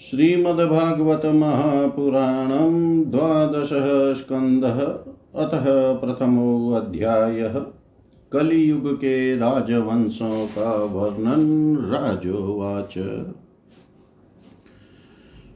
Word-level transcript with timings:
श्रीमद्भागवत 0.00 1.22
महापुराणं 1.26 3.02
द्वादशः 3.10 4.12
स्कन्दः 4.12 4.80
अतः 5.44 5.92
कलियुग 8.32 8.94
के 8.94 9.36
राजवंशों 9.36 10.46
का 10.46 10.84
वर्णन 10.84 11.76
राजोवाच। 11.76 12.98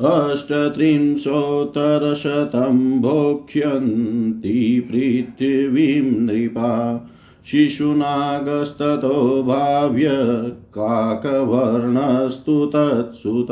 अष्टत्रिंशोत्तरशतं 0.00 3.00
भोक्ष्यन्ति 3.00 4.88
पृथिवीं 4.90 6.02
नृपा। 6.02 7.06
शिशुनागस्ततो 7.46 9.42
भाव्य 9.42 10.10
काकवर्णस्तु 10.52 12.66
तत्सुत। 12.66 13.48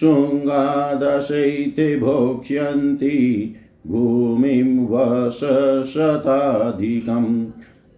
शृङ्गादशैते 0.00 2.00
भोक्ष्यन्ति 2.00 3.54
भूमिं 3.86 4.86
वशशताधिकम् 4.86 7.46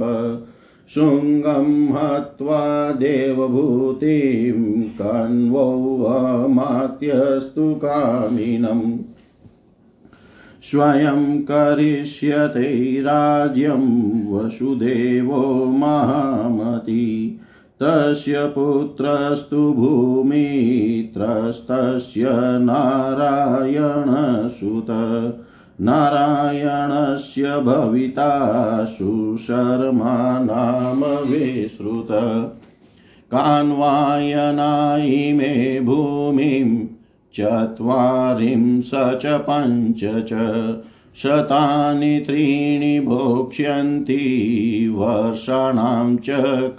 शृङ्गं 0.95 1.93
हत्वा 1.93 2.93
देवभूतिं 2.93 4.83
कण्वोऽमात्यस्तु 4.83 7.75
कामिनम्। 7.75 8.99
स्वयं 10.63 11.43
करिष्यते 11.43 13.01
राज्यं 13.01 14.23
वसुदेवो 14.33 15.65
महामती। 15.65 17.10
तस्य 17.83 18.47
पुत्रस्तु 18.47 19.73
भूमित्रस्तस्य 19.73 22.27
नारायणसुत। 22.43 24.87
नारायणस्य 25.81 27.61
भविता 27.61 28.85
सुशर्मा 28.85 30.39
नाम 30.39 31.05
विश्रुत। 31.05 32.09
कान्वायनायि 33.31 35.33
मे 35.33 35.81
भूमिं 35.81 36.87
चत्वारिंश 37.35 38.91
च 38.95 39.23
पञ्च 39.27 40.01
च। 40.05 40.33
शतानि 41.17 42.23
त्रीणि 42.27 43.01
भोक्ष्यन्ति, 43.01 44.93
वर्षाणां 44.97 46.17
च 46.17 46.27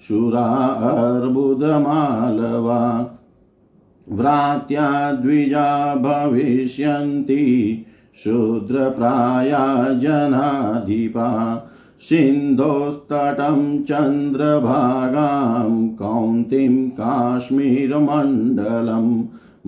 शुरा 0.01 0.45
अर्बुदमालवा 0.89 2.81
व्रात्या 4.09 5.11
द्विजा 5.11 5.95
भविष्यन्ति 5.95 7.45
शूद्रप्राया 8.23 9.93
जनाधिपा 9.93 11.29
सिन्धोस्तटं 12.01 13.83
चन्द्रभागां 13.83 15.87
कौन्तीं 15.97 16.89
काश्मीरमण्डलं 16.99 19.07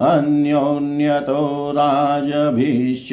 अन्योन्यतो 0.00 1.72
राजभिश्च 1.72 3.08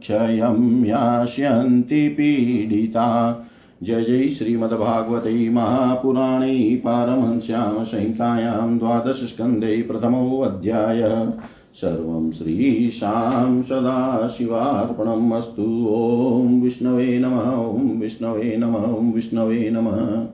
क्षयं 0.00 0.84
यास्यन्ति 0.84 2.08
पीडिता। 2.08 3.40
जय 3.82 4.02
जय 4.02 4.28
श्रीमद्भागवते 4.28 5.50
महापुराणे 5.50 6.82
पारमहंस्यां 6.84 7.84
संहितायां 7.84 8.78
द्वादशस्कन्धे 8.78 9.82
प्रथमोऽध्यायः 9.82 11.32
सर्वं 11.74 12.30
श्रीशां 12.32 13.62
सदाशिवार्पणम् 13.62 15.32
अस्तु 15.32 15.62
ॐ 15.90 16.60
विष्णवे 16.62 17.18
नमः, 17.18 17.50
ॐ 17.50 18.00
विष्णवे 18.00 18.56
नमः, 18.56 18.84
ॐ 18.96 19.12
विष्णवे 19.12 19.70
नमः। 19.70 20.26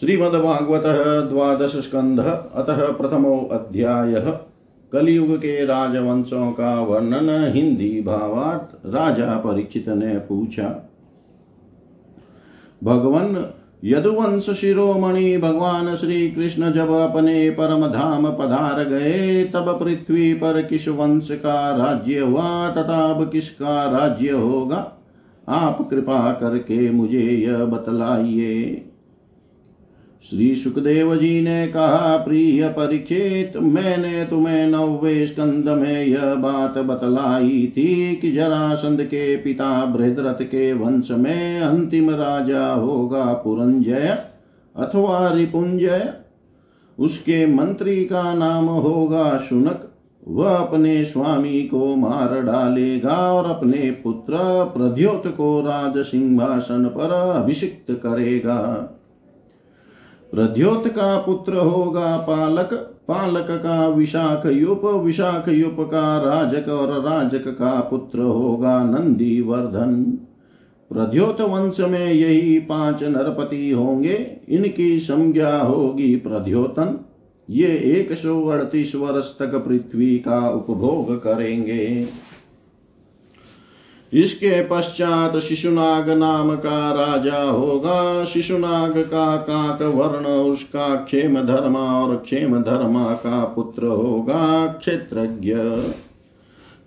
श्रीमद्भागवत 0.00 0.82
द्वादश 1.30 1.76
स्कंध 1.76 2.20
अतः 2.54 2.92
प्रथमो 2.92 3.48
अध्याय। 3.52 4.40
कलयुग 4.92 5.36
के 5.36 5.64
राजवंशों 5.64 6.52
का 6.52 6.80
वर्णन 6.80 7.52
हिंदी 7.52 8.00
भावार्थ 8.00 8.86
राजा 8.94 9.36
परीक्षित 9.36 9.88
ने 9.88 10.18
पूछा 10.18 10.88
भगवान 12.84 13.34
यदुवंश 13.86 14.50
शिरोमणि 14.50 15.36
भगवान 15.36 15.96
श्री 15.96 16.30
कृष्ण 16.30 16.72
जब 16.72 16.90
अपने 16.90 17.50
परम 17.50 17.86
धाम 17.86 18.26
पधार 18.26 18.84
गए, 18.84 19.44
तब 19.44 19.80
पृथ्वी 19.82 20.34
पर 20.34 20.62
किस 20.62 20.88
वंश 20.88 21.28
का 21.30 21.76
राज्य 21.76 22.18
हुआ, 22.18 22.68
तथा 22.70 23.10
अब 23.10 23.30
किसका 23.30 23.84
राज्य 23.98 24.30
होगा? 24.30 24.92
आप 25.48 25.88
कृपा 25.90 26.32
करके 26.32 26.90
मुझे 26.90 27.20
यह 27.20 27.64
बतलाइए। 27.64 28.84
श्री 30.22 30.54
सुखदेव 30.56 31.16
जी 31.16 31.40
ने 31.42 31.66
कहा, 31.66 32.16
प्रिय 32.16 32.68
परीक्षित 32.68 33.56
मैंने 33.56 34.24
तुम्हें 34.24 34.66
नौवे 34.66 35.26
स्कंद 35.26 35.68
में 35.68 36.06
यह 36.06 36.34
बात 36.34 36.78
बतलाई 36.78 37.72
थी 37.76 38.16
कि 38.16 38.32
जरासंध 38.32 39.02
के 39.02 39.36
पिता 39.36 39.84
बृहद्रथ 39.84 40.44
के 40.44 40.72
वंश 40.72 41.10
में 41.10 41.60
अंतिम 41.60 42.10
राजा 42.10 42.72
होगा 42.72 43.24
पुरंजय 43.24 44.18
अथवा 44.76 45.32
रिपुंजय। 45.32 46.12
उसके 46.98 47.46
मंत्री 47.46 48.04
का 48.04 48.34
नाम 48.34 48.64
होगा 48.64 49.38
शुनक। 49.38 49.88
वह 50.28 50.50
अपने 50.50 51.04
स्वामी 51.04 51.62
को 51.62 51.94
मार 51.96 52.40
डालेगा 52.42 53.32
और 53.32 53.50
अपने 53.50 53.90
पुत्र 54.04 54.36
प्रद्योत 54.76 55.26
को 55.26 55.60
राज 55.60 55.98
सिंहासन 55.98 56.84
पर 56.84 57.10
अभिषिक्त 57.10 57.92
करेगा। 57.92 58.92
प्रद्योत 60.36 60.86
का 60.86 61.18
पुत्र 61.18 61.56
होगा 61.56 62.16
पालक 62.16 62.72
पालक 63.08 63.46
का 63.50 63.88
विशाख 63.88 64.46
युप 64.46 64.84
विशाख 64.84 65.48
युप 65.48 65.76
का 65.80 66.18
राजक 66.18 66.68
और 66.68 66.92
राजक 67.02 67.48
का 67.48 67.80
पुत्र 67.80 68.18
होगा 68.18 68.82
नंदी 68.84 69.40
वर्धन 69.40 70.02
प्रद्योत 70.90 71.40
वंश 71.40 71.80
में 71.80 72.12
यही 72.12 72.58
पाँच 72.58 73.02
नरपति 73.02 73.70
होंगे, 73.70 74.36
इनकी 74.48 74.98
संज्ञा 74.98 75.56
होगी 75.58 76.14
प्रद्योतन। 76.16 76.98
ये 77.50 77.68
एक 77.68 78.12
सौ 78.12 78.42
अड़तीस 78.44 78.94
वर्ष 78.94 79.38
तक 79.38 79.54
पृथ्वी 79.54 80.18
का 80.18 80.48
उपभोग 80.50 81.14
करेंगे। 81.16 82.08
इसके 84.12 84.62
पश्चात 84.62 85.38
शिशुनाग 85.38 86.10
नाम 86.10 86.56
का 86.56 86.92
राजा 86.92 87.42
होगा। 87.42 88.24
शिशुनाग 88.24 88.98
का 88.98 89.36
काक 89.36 89.82
वर्ण, 89.82 90.26
उसका 90.26 90.96
क्षेम 90.96 91.40
धर्मा 91.40 92.02
और 92.02 92.16
क्षेम 92.16 92.62
धर्मा 92.62 93.04
का 93.04 93.44
पुत्र 93.44 93.86
होगा। 93.86 94.66
क्षेत्रज्ञ। 94.66 95.54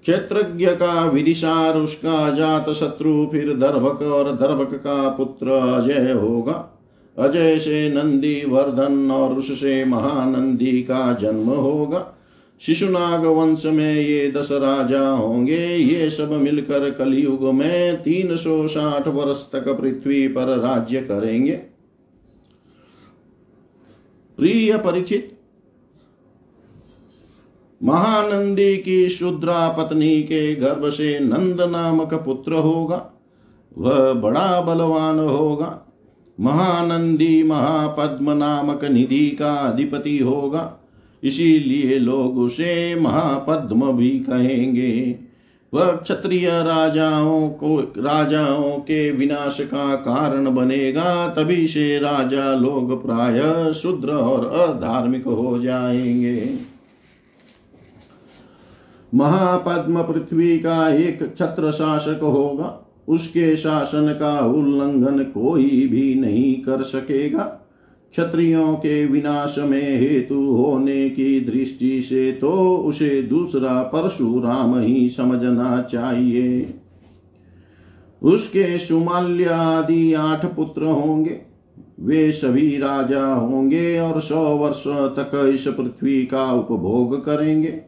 क्षेत्रज्ञ 0.01 0.65
का 0.65 1.05
विदिशार 1.05 1.77
उसका 1.77 2.31
जात 2.31 2.69
शत्रु, 2.69 3.27
फिर 3.31 3.57
दर्भक 3.57 4.01
और 4.01 4.31
दर्भक 4.31 4.73
का 4.73 5.09
पुत्र 5.09 5.51
अजय 5.51 6.11
होगा। 6.11 6.79
अजय 7.19 7.59
से 7.59 7.93
नंदी, 7.93 8.45
वर्धन 8.45 9.11
और 9.11 9.33
उससे 9.33 9.85
महानंदी 9.85 10.81
का 10.81 11.13
जन्म 11.13 11.49
होगा। 11.49 12.18
शिशुनाग 12.61 13.25
वंश 13.25 13.65
में 13.65 13.95
ये 13.95 14.31
दस 14.31 14.49
राजा 14.51 15.09
होंगे। 15.09 15.75
ये 15.75 16.09
सब 16.09 16.31
मिलकर 16.31 16.91
कलयुग 16.91 17.53
में 17.53 18.03
तीन 18.03 18.35
सौ 18.35 18.67
साठ 18.67 19.07
वर्ष 19.07 19.51
तक 19.51 19.69
पृथ्वी 19.69 20.27
पर 20.27 20.57
राज्य 20.57 21.01
करेंगे। 21.01 21.55
प्रिय 24.37 24.77
परिचित 24.77 25.39
महानंदी 27.83 28.77
की 28.77 29.09
शुद्रा 29.09 29.69
पत्नी 29.69 30.23
के 30.23 30.55
गर्भ 30.55 30.89
से 30.89 31.19
नंद 31.19 31.61
नामक 31.61 32.13
पुत्र 32.13 32.53
होगा। 32.53 33.11
वह 33.77 34.13
बड़ा 34.13 34.61
बलवान 34.61 35.19
होगा। 35.19 35.95
महानंदी 36.39 37.43
महापद्म 37.43 38.31
नामक 38.31 38.85
निधि 38.85 39.29
का 39.29 39.53
अधिपति 39.53 40.17
होगा। 40.17 40.78
इसीलिए 41.23 41.99
लोग 41.99 42.39
उसे 42.39 42.95
महापद्म 42.95 43.91
भी 43.91 44.09
कहेंगे। 44.09 45.15
वह 45.73 45.91
क्षत्रिय 45.91 46.49
राजाओं 46.49 47.49
को, 47.49 47.79
राजाओं 47.79 48.71
के 48.71 49.11
विनाश 49.11 49.57
का 49.61 49.95
कारण 49.95 50.55
बनेगा, 50.55 51.27
तभी 51.27 51.67
से 51.67 51.99
राजा 51.99 52.55
लोग 52.55 53.05
प्राय 53.05 53.73
शुद्र 53.73 54.09
और 54.11 54.45
अधार्मिक 54.45 55.25
हो 55.25 55.59
जाएँगे। 55.59 56.53
महापद्म 59.15 60.03
पृथ्वी 60.03 60.59
का 60.59 60.89
एक 60.89 61.35
छत्र 61.37 61.71
शासक 61.71 62.19
होगा, 62.21 62.89
उसके 63.07 63.55
शासन 63.55 64.17
का 64.19 64.39
उल्लंघन 64.39 65.23
कोई 65.23 65.87
भी 65.87 66.15
नहीं 66.15 66.55
कर 66.55 66.81
सकेगा। 66.81 67.58
क्षत्रियों 68.11 68.73
के 68.73 69.05
विनाश 69.05 69.55
में 69.59 69.99
हेतु 69.99 70.35
होने 70.35 71.09
की 71.09 71.39
दृष्टि 71.41 72.01
से 72.01 72.31
तो 72.31 72.77
उसे 72.77 73.21
दूसरा 73.21 73.81
परशुराम 73.83 74.79
ही 74.79 75.09
समझना 75.09 75.81
चाहिए। 75.81 76.73
उसके 78.21 78.77
सुमाल्य 78.77 79.45
आदि 79.45 80.13
आठ 80.13 80.45
पुत्र 80.45 80.85
होंगे। 80.85 81.39
वे 81.99 82.31
सभी 82.31 82.77
राजा 82.77 83.25
होंगे 83.25 83.99
और 83.99 84.19
सौ 84.21 84.41
वर्ष 84.57 84.83
तक 84.87 85.51
इस 85.53 85.67
पृथ्वी 85.67 86.25
का 86.25 86.51
उपभोग 86.51 87.25
करेंगे। 87.25 87.81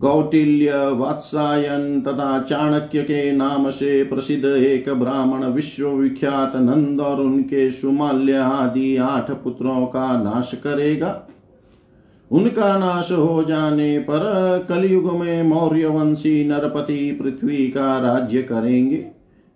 कौटिल्य 0.00 0.72
वात्सायन 0.86 2.00
तथा 2.00 2.38
चाणक्य 2.40 3.02
के 3.02 3.32
नाम 3.32 3.70
से 3.70 4.02
प्रसिद्ध 4.04 4.44
एक 4.44 4.88
ब्राह्मण 4.90 5.44
विश्वविख्यात 5.44 6.56
नंद 6.56 7.00
और 7.00 7.20
उनके 7.20 7.70
सुमाल्य 7.70 8.32
आदि 8.32 8.96
आठ 8.96 9.30
पुत्रों 9.30 9.86
का 9.86 10.22
नाश 10.22 10.52
करेगा। 10.54 11.28
उनका 12.30 12.78
नाश 12.78 13.12
हो 13.12 13.42
जाने 13.44 13.98
पर 13.98 14.66
कलयुग 14.68 15.12
में 15.12 15.42
मौर्य 15.42 15.86
वंशी 15.86 16.44
नरपति 16.44 17.18
पृथ्वी 17.22 17.68
का 17.68 17.98
राज्य 17.98 18.42
करेंगे। 18.42 19.04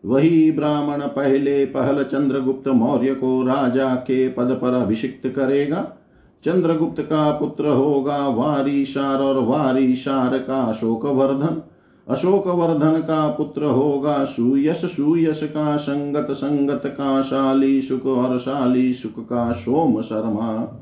वही 0.05 0.51
ब्राह्मण 0.51 1.01
पहले 1.01 1.65
पहल 1.65 2.03
चंद्रगुप्त 2.03 2.69
मौर्य 2.69 3.15
को 3.15 3.43
राजा 3.43 3.95
के 3.95 4.29
पद 4.29 4.59
पर 4.63 4.75
अभिषिक्त 4.75 5.29
करेगा। 5.29 6.00
चंद्रगुप्त 6.45 7.01
का 7.01 7.31
पुत्र 7.31 7.67
होगा 7.67 8.29
वारीशार 8.29 9.23
और 9.23 9.45
वारीशार 9.45 10.39
का 10.39 10.63
अशोकवर्धन। 10.63 11.63
अशोकवर्धन 12.09 12.99
का 12.99 13.29
पुत्र 13.29 13.65
होगा 13.65 14.25
सुयश। 14.25 14.77
सुयश 14.77 15.43
का 15.43 15.77
संगत 15.77 16.27
संगत 16.31 16.83
का 16.87 17.23
शाली 17.23 17.81
सुख 17.81 18.07
और 18.07 18.39
शाली 18.39 18.93
सुख 18.93 19.25
का 19.25 19.53
सोम 19.53 20.01
शर्मा। 20.01 20.79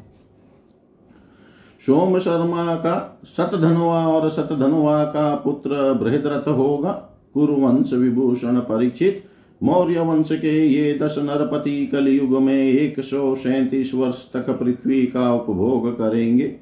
सोम 1.86 2.18
शर्मा 2.18 2.74
का 2.74 3.20
सतधनुआ 3.24 4.06
और 4.06 4.28
सतधनुआ 4.28 5.04
का 5.04 5.34
पुत्र 5.34 5.92
बृहद्रथ 5.92 6.48
होगा। 6.48 6.92
कुरुवंश 7.34 7.92
विभूषण 7.92 8.56
परीक्षित। 8.56 9.27
मौर्य 9.62 10.00
वंश 10.00 10.28
के 10.32 10.68
ये 10.68 10.98
दस 11.02 11.14
नरपति 11.18 11.86
कलयुग 11.86 12.42
में 12.42 12.64
एक 12.64 13.00
सौ 13.00 13.34
सैतीस 13.34 13.94
वर्ष 13.94 14.32
तक 14.32 14.50
पृथ्वी 14.50 15.06
का 15.06 15.34
उपभोग 15.34 15.98
करेंगे। 15.98 16.56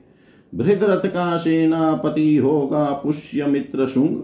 बृहद्रथ 0.54 1.08
का 1.08 1.36
सेनापति 1.36 2.36
होगा 2.36 2.84
पुष्य 2.84 3.46
मित्र 3.46 3.86
शुंग। 3.86 4.16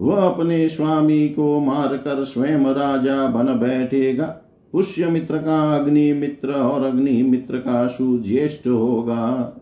वह 0.00 0.16
अपने 0.16 0.68
स्वामी 0.68 1.28
को 1.28 1.60
मारकर 1.60 2.24
स्वयं 2.24 2.64
राजा 2.74 3.26
बन 3.26 3.46
बैठेगा। 3.46 4.24
पुष्य 4.72 5.06
मित्र 5.06 5.38
का 5.38 5.76
अग्नि 5.76 6.12
मित्र 6.12 6.50
और 6.50 6.82
अग्नि 6.82 7.22
मित्र 7.22 7.58
का 7.58 7.86
सुज्येष्ठ 7.86 8.66
होगा। 8.66 9.56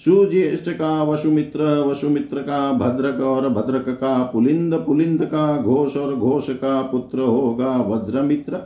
सुज्येष्ठ 0.00 0.68
का 0.70 1.02
वसुमित्र 1.02 1.64
वसुमित्र 1.86 2.38
का 2.38 2.72
भद्रक 2.72 3.20
और 3.20 3.48
भद्रक 3.48 3.88
का 3.88 4.22
पुलिंद 4.22 4.74
पुलिंद 4.74 5.24
का 5.24 5.56
घोष 5.62 5.96
और 5.96 6.14
घोष 6.16 6.50
का 6.50 6.82
पुत्र 6.82 7.18
होगा 7.18 7.76
वज्रमित्र। 7.76 8.60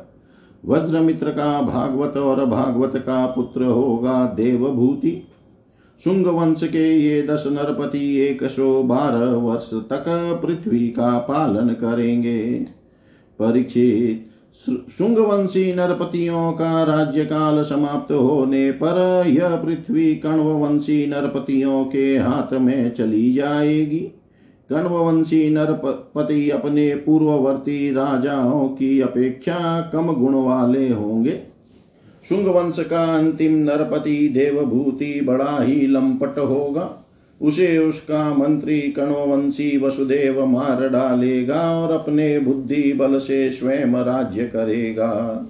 वज्रमित्र 0.67 1.31
का 1.31 1.61
भागवत 1.63 2.17
और 2.17 2.45
भागवत 2.47 2.97
का 2.97 3.27
पुत्र 3.27 3.65
होगा 3.65 4.27
देवभूति। 4.27 5.29
शुंग 6.05 6.27
वंश 6.27 6.61
के 6.65 6.85
ये 6.99 7.23
दस 7.23 7.45
नरपति 7.47 8.17
एक 8.19 8.45
सौ 8.45 8.83
बारह 8.83 9.35
वर्ष 9.37 9.71
तक 9.75 10.05
पृथ्वी 10.45 10.89
का 10.89 11.19
पालन 11.19 11.69
करेंगे। 11.69 12.67
परीक्षित 13.39 14.32
शुंगवंशी 14.99 15.73
नरपतियों 15.73 16.53
का 16.53 16.83
राज्यकाल 16.83 17.63
समाप्त 17.63 18.13
होने 18.13 18.71
पर 18.71 19.25
यह 19.27 19.57
पृथ्वी 19.57 20.15
कण्ववंशी 20.15 21.07
नरपतियों 21.07 21.85
के 21.85 22.19
हाथ 22.19 22.55
में 22.55 22.95
चली 22.95 23.33
जाएगी। 23.33 23.99
कण्ववंशी 24.71 25.51
नरपति 25.51 26.51
अपने 26.51 26.95
पूर्ववर्ती 26.95 27.91
राजाओं 27.91 28.69
की 28.69 29.01
अपेक्षा 29.01 29.91
कम 29.93 30.13
गुण 30.13 30.35
वाले 30.35 30.89
होंगे। 30.89 31.41
शुंग 32.29 32.47
वंश 32.47 32.77
का 32.79 33.19
अंतिम 33.19 33.55
नरपति 33.55 34.29
देवभूति 34.29 35.21
बड़ा 35.25 35.63
ही 35.63 35.87
लंपट 35.87 36.39
होगा। 36.39 37.02
उसे 37.43 37.79
उसका 37.79 38.35
मंत्री 38.35 38.81
कणवंशी 38.81 39.79
वसुदेव 39.79 40.47
मार 40.47 40.89
डालेगा 40.89 41.81
और 41.81 41.93
अपने 41.93 42.39
बुद्धि 42.39 42.93
बल 42.93 43.19
से 43.19 43.51
स्वयं 43.51 44.05
राज्य 44.05 44.45
करेगा। 44.45 45.43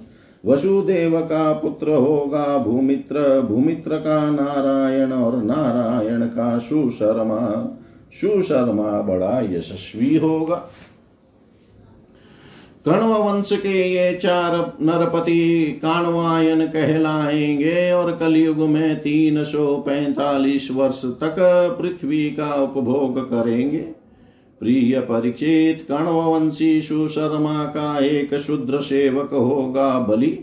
वसुदेव 0.45 1.19
का 1.19 1.53
पुत्र 1.53 1.89
होगा 1.89 2.57
भूमित्र 2.57 3.41
भूमित्र 3.41 3.97
का 3.97 4.31
नारायण 4.31 5.11
और 5.11 5.43
नारायण 5.43 6.21
का 6.21 6.57
सुशर्मा। 6.59 7.79
सुशर्मा 8.21 9.01
बड़ा 9.01 9.39
यशस्वी 9.39 10.17
होगा। 10.17 10.69
कण्व 12.85 13.13
वंश 13.13 13.49
के 13.51 13.93
ये 13.93 14.15
चार 14.15 14.77
नरपति 14.81 15.63
काणवायन 15.81 16.65
कहलाएँगे 16.65 17.91
और 17.91 18.15
कलयुग 18.15 18.57
में 18.57 18.99
तीन 18.99 19.43
सौ 19.43 19.77
पैतालीस 19.77 20.71
वर्ष 20.71 21.05
तक 21.05 21.35
पृथ्वी 21.81 22.29
का 22.29 22.63
उपभोग 22.63 23.29
करेंगे। 23.29 23.77
प्रिय 24.59 24.99
परिचित 24.99 25.85
कण्ववंशी 25.89 26.81
सुशर्मा 26.81 27.63
का 27.63 28.05
एक 28.05 28.35
शुद्र 28.35 28.81
सेवक 28.81 29.33
होगा 29.33 29.99
बलि। 29.99 30.39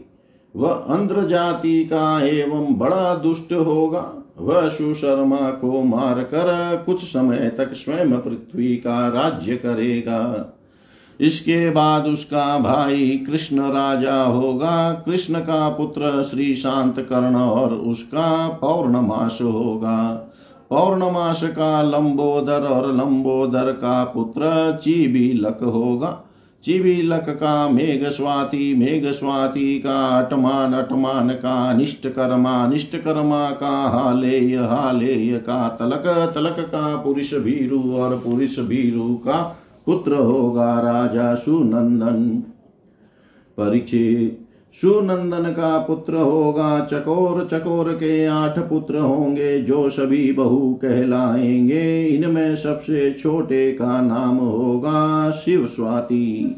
वह 0.56 0.70
अंध्र 0.70 1.26
जाति 1.26 1.84
का 1.84 2.26
एवं 2.26 2.78
बड़ा 2.78 3.14
दुष्ट 3.14 3.52
होगा। 3.52 4.32
वह 4.38 4.68
सुशर्मा 4.68 5.50
को 5.50 5.82
मारकर 5.82 6.82
कुछ 6.86 7.04
समय 7.04 7.52
तक 7.58 7.72
स्वयं 7.72 8.12
पृथ्वी 8.12 8.76
का 8.76 9.08
राज्य 9.08 9.56
करेगा। 9.56 10.52
इसके 11.20 11.70
बाद 11.70 12.06
उसका 12.06 12.58
भाई 12.58 13.24
कृष्ण 13.26 13.60
राजा 13.60 14.22
होगा। 14.22 14.92
कृष्ण 15.06 15.38
का 15.38 15.68
पुत्र 15.68 16.22
श्री 16.22 16.54
शांत 16.56 17.00
कर्ण 17.00 17.36
और 17.36 17.74
उसका 17.74 18.48
पौर्णमास 18.48 19.38
होगा। 19.42 20.26
पौर्णमास 20.70 21.42
का 21.44 21.82
लंबोदर 21.82 22.66
और 22.66 22.92
लंबोदर 22.92 23.72
का 23.72 24.04
पुत्र 24.04 24.78
चिबीलक 24.82 25.62
होगा। 25.62 26.24
चिबीलक 26.64 27.28
का 27.28 27.68
मेघ 27.68 28.04
स्वाति 28.04 28.74
मेघ 28.74 29.10
स्वाति 29.10 29.78
का 29.78 30.18
अटमान 30.18 30.72
अटमान 30.72 31.28
का 31.28 31.72
निष्ठकर्मा 31.72 32.66
निष्ठकर्मा 32.66 33.50
का 33.50 33.76
हालेय 33.88 34.56
हालेय 34.56 35.38
का 35.38 35.68
तलक 35.68 36.32
तलक 36.34 36.56
का 36.60 36.96
पुरुष 36.96 37.34
भीरु 37.34 37.80
और 37.94 38.16
पुरुष 38.16 38.58
भीरु 38.58 39.14
का 39.14 39.59
पुत्र 39.90 40.14
होगा 40.14 40.80
राजा 40.80 41.34
सुनंदन। 41.34 42.42
परीक्षित, 43.58 44.46
सुनंदन 44.80 45.50
का 45.50 45.78
पुत्र 45.78 46.14
होगा, 46.14 46.80
चकोर 46.80 47.48
चकोर 47.52 47.92
के 47.92 48.26
आठ 48.26 48.58
पुत्र 48.58 48.98
होंगे, 48.98 49.58
जो 49.58 49.90
सभी 49.90 50.32
बहु 50.32 50.74
कहलाएँगे। 50.74 52.06
इनमें 52.06 52.56
सबसे 52.56 53.12
छोटे 53.12 53.72
का 53.72 54.00
नाम 54.00 54.36
होगा 54.36 55.30
शिव 55.30 55.66
स्वाति। 55.66 56.56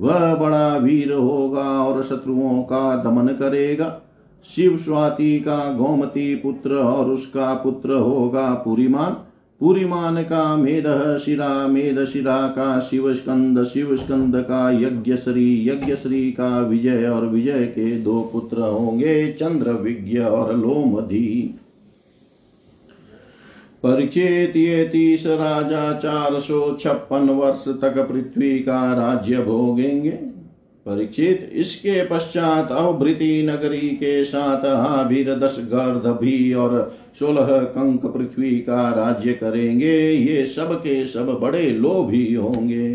वह 0.00 0.34
बड़ा 0.34 0.76
वीर 0.76 1.12
होगा 1.12 1.84
और 1.84 2.02
शत्रुओं 2.02 2.62
का 2.62 2.96
दमन 2.96 3.26
करेगा। 3.26 4.00
शिव 4.44 4.76
स्वाति 4.76 5.40
का 5.40 5.72
गोमती 5.72 6.34
पुत्र 6.34 6.74
और 6.74 7.10
उसका 7.10 7.54
पुत्र 7.54 7.92
होगा 7.92 8.54
पुरीमान 8.54 9.16
पुरीमान 9.60 10.22
का 10.22 10.56
मेध 10.56 10.86
शिरा 11.18 11.66
मेध 11.66 12.04
शिरा 12.04 12.48
का 12.48 12.80
शिव 12.80 13.14
स्कंद 13.14 13.62
शिव 13.64 13.96
स्कंद 13.96 14.36
का 14.36 14.70
यज्ञ 14.70 15.16
श्री 15.16 15.68
यज्ञ 15.68 15.96
श्री 15.96 16.30
का 16.32 16.60
विजय 16.60 17.06
और 17.06 17.26
विजय 17.26 17.66
के 17.66 17.90
दो 17.98 18.20
पुत्र 18.32 18.60
होंगे 18.60 19.32
चंद्र 19.32 19.72
विज्ञ 19.72 20.18
और 20.18 20.56
लोमधी। 20.56 21.54
परिचित 23.82 24.56
ये 24.56 24.84
तीस 24.84 25.26
राजा 25.26 25.92
चार 25.98 26.40
सौ 26.40 26.76
छप्पन 26.80 27.30
वर्ष 27.30 27.68
तक 27.68 27.98
पृथ्वी 28.08 28.58
का 28.58 28.94
राज्य 28.94 29.38
भोगेंगे। 29.38 30.29
परीक्षित 30.86 31.50
इसके 31.52 32.02
पश्चात 32.04 32.70
अवभृति 32.72 33.42
नगरी 33.48 33.88
के 33.96 34.24
साथ 34.24 34.64
आभिर 34.66 35.34
दस 35.34 35.56
गर्द 35.72 36.06
भी 36.20 36.52
और 36.54 36.76
सोलह 37.18 37.48
कंक 37.70 38.06
पृथ्वी 38.06 38.50
का 38.58 38.88
राज्य 38.90 39.32
करेंगे। 39.32 39.96
ये 40.10 40.44
सब 40.46 40.72
के 40.76 41.04
सब 41.06 41.38
बड़े 41.42 41.62
लोभी 41.70 42.34
होंगे। 42.34 42.92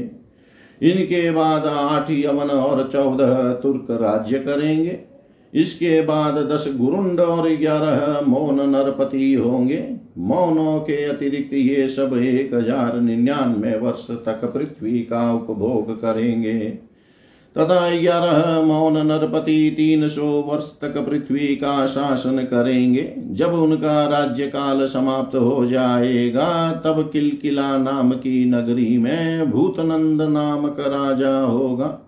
इनके 0.82 1.30
बाद 1.32 1.66
आठ 1.66 2.10
यमन 2.12 2.50
और 2.50 2.90
चौदह 2.94 3.52
तुर्क 3.54 3.88
राज्य 3.92 4.40
करेंगे। 4.40 4.98
इसके 5.54 6.02
बाद 6.02 6.38
दस 6.48 6.66
गुरुंड 6.78 7.20
और 7.20 7.50
ग्यारह 7.50 8.22
मौन 8.22 8.60
नरपति 8.70 9.34
होंगे। 9.34 9.84
मौनों 10.18 10.80
के 10.80 11.04
अतिरिक्त 11.04 11.54
ये 11.54 11.88
सब 11.90 12.18
एक 12.18 12.54
हज़ार 12.54 13.00
निन्यानवे 13.02 13.78
वर्ष 13.78 14.10
तक 14.26 14.44
पृथ्वी 14.54 15.00
का 15.04 15.32
उपभोग 15.34 15.94
करेंगे। 16.02 16.58
तथा 17.58 18.00
ग्यारह 18.00 18.62
मौन 18.62 18.98
नरपति 19.08 19.74
तीन 19.78 20.08
सौ 20.10 20.26
वर्ष 20.26 20.72
तक 20.82 20.98
पृथ्वी 20.98 21.48
का 21.56 21.86
शासन 21.86 22.40
करेंगे। 22.40 23.14
जब 23.32 23.54
उनका 23.54 24.08
राज्य 24.08 24.48
काल 24.48 24.86
समाप्त 24.86 25.36
हो 25.36 25.66
जाएगा, 25.66 26.72
तब 26.72 27.10
किलकिला 27.14 27.78
नाम 27.78 28.12
की 28.12 28.46
नगरी 28.46 28.98
में 28.98 29.52
भूतनंद 29.52 30.22
नामक 30.22 30.80
राजा 30.80 31.40
होगा। 31.40 32.00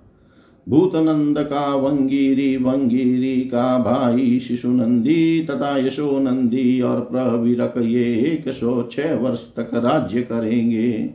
भूतनंद 0.68 1.40
का 1.40 1.76
वंगीरी 1.76 2.58
वंगीरी 2.58 3.36
का 3.42 3.78
भाई 3.78 4.40
शिशुनंदी 4.40 5.44
तथा 5.44 5.78
यशोनंदी 5.78 6.82
और 6.82 7.00
प्रवीरक 7.02 7.74
ये 7.78 8.04
एक 8.04 8.50
सौ 8.50 8.82
छह 8.92 9.16
वर्ष 9.16 9.40
तक 9.56 9.70
राज्य 9.74 10.22
करेंगे। 10.22 11.10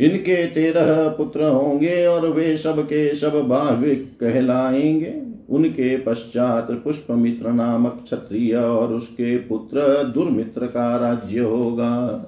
इनके 0.00 0.46
तेरह 0.46 1.08
पुत्र 1.08 1.44
होंगे 1.44 2.06
और 2.06 2.28
वे 2.28 2.56
सब 2.56 2.82
के 2.84 3.14
सब 3.14 3.48
भाविक 3.48 4.16
कहलाएँगे। 4.20 5.22
उनके 5.50 5.96
पश्चात 5.96 6.70
पुष्पमित्र 6.70 7.50
नामक 7.50 8.00
क्षत्रिय 8.04 8.54
और 8.56 8.92
उसके 8.92 9.36
पुत्र 9.36 10.04
दुर्मित्र 10.04 10.66
का 10.66 10.96
राज्य 10.96 11.40
होगा। 11.40 12.24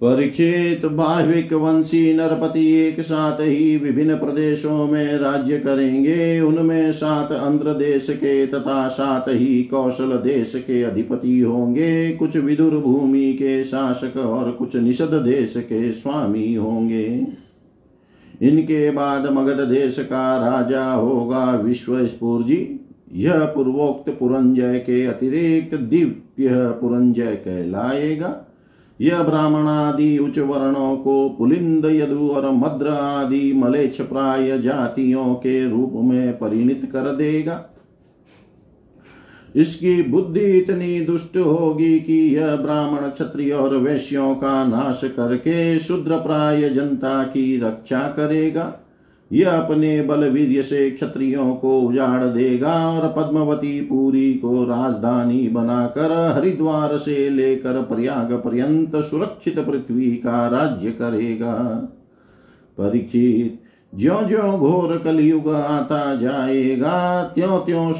परीक्षित 0.00 0.84
बाह्विक 0.86 1.52
वंशी 1.52 2.14
नरपति 2.14 2.64
एक 2.78 3.00
साथ 3.00 3.40
ही 3.40 3.76
विभिन्न 3.76 4.14
प्रदेशों 4.14 4.86
में 4.86 5.18
राज्य 5.18 5.58
करेंगे। 5.58 6.40
उनमें 6.40 6.92
सात 6.92 7.32
अंध्र 7.32 7.72
देश 7.74 8.06
के 8.10 8.46
तथा 8.46 8.88
सात 8.88 9.24
ही 9.28 9.62
कौशल 9.62 10.16
देश 10.16 10.52
के 10.56 10.82
अधिपति 10.82 11.38
होंगे। 11.40 12.10
कुछ 12.10 12.36
विदुर 12.36 12.76
भूमि 12.76 13.32
के 13.32 13.64
शासक 13.64 14.16
और 14.16 14.50
कुछ 14.50 14.76
निषद 14.76 15.14
देश 15.24 15.54
के 15.56 15.92
स्वामी 15.92 16.54
होंगे। 16.54 17.26
इनके 18.42 18.90
बाद 18.90 19.30
मगध 19.32 19.60
देश 19.60 19.98
का 19.98 20.36
राजा 20.38 20.84
होगा 20.92 21.54
विश्व 21.54 22.06
स्पूर्जी 22.06 22.58
यह 23.12 23.44
पूर्वोक्त 23.44 24.10
पुरंजय 24.10 24.78
के 24.78 25.04
अतिरिक्त 25.06 25.74
दिव्य 25.74 26.48
पुरंजय 26.80 27.34
कहलाएगा। 27.44 28.42
यह 29.00 29.22
ब्राह्मण 29.22 29.68
आदि 29.68 30.18
उच्च 30.18 30.38
वर्णों 30.38 30.96
को 30.96 31.28
पुलिंद 31.28 31.86
यदु 31.86 32.28
और 32.28 32.50
मद्र 32.50 32.88
आदि 32.88 33.52
मलेच्छ 33.52 34.00
प्राय 34.00 34.58
जातियों 34.58 35.34
के 35.34 35.68
रूप 35.70 35.92
में 35.94 36.38
परिणित 36.38 36.88
कर 36.92 37.14
देगा। 37.16 37.64
इसकी 39.56 40.02
बुद्धि 40.02 40.46
इतनी 40.58 41.00
दुष्ट 41.00 41.36
होगी 41.36 42.00
कि 42.00 42.36
यह 42.36 42.56
ब्राह्मण 42.56 43.08
क्षत्रिय 43.08 43.52
और 43.52 43.76
वैश्यों 43.76 44.34
का 44.34 44.64
नाश 44.64 45.00
करके 45.04 45.78
शूद्र 45.78 46.16
प्राय 46.16 46.68
जनता 46.68 47.22
की 47.22 47.60
रक्षा 47.60 48.00
करेगा। 48.00 48.64
यह 49.32 49.50
अपने 49.50 50.02
बल 50.02 50.28
वीर 50.28 50.62
से 50.62 50.90
क्षत्रियो 50.90 51.54
को 51.54 51.80
उजाड़ 51.80 52.24
देगा 52.24 52.90
और 52.90 53.14
पद्मवती 53.16 53.80
पुरी 53.80 54.34
को 54.34 54.64
राजधानी 54.64 55.48
बनाकर 55.48 56.34
हरिद्वार 56.36 56.96
से 56.96 57.30
लेकर 57.30 57.82
प्रयाग 57.82 58.32
पर्यंत 58.32 58.96
सुरक्षित 58.96 59.58
पृथ्वी 59.58 60.10
का 60.10 60.48
राज्य 60.48 60.90
करेगा। 60.90 61.54
परीक्षित 62.78 63.55
ज्यो 63.96 64.22
ज्यो 64.28 64.58
घोर 64.58 64.96
कलयुग 64.98 65.48
आता 65.48 66.14
जाएगा 66.14 67.22
त्यों 67.22 67.58
त्यों 67.58 67.92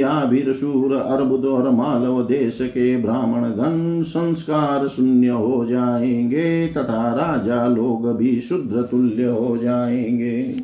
आभिर 0.00 0.52
शूर 0.52 0.94
अर्बुद 0.94 1.44
और 1.44 1.70
मालव 1.70 2.22
देश 2.22 2.58
के 2.62 2.96
ब्राह्मण 2.96 3.42
गण 3.42 4.02
संस्कार 4.02 4.88
शून्य 4.88 5.28
हो 5.28 5.64
जाएँगे, 5.64 6.66
तथा 6.66 7.12
राजा 7.12 7.66
लोग 7.66 8.16
भी 8.16 8.40
शुद्ध 8.40 8.88
तुल्य 8.90 9.24
हो 9.24 9.56
जाएँगे। 9.56 10.56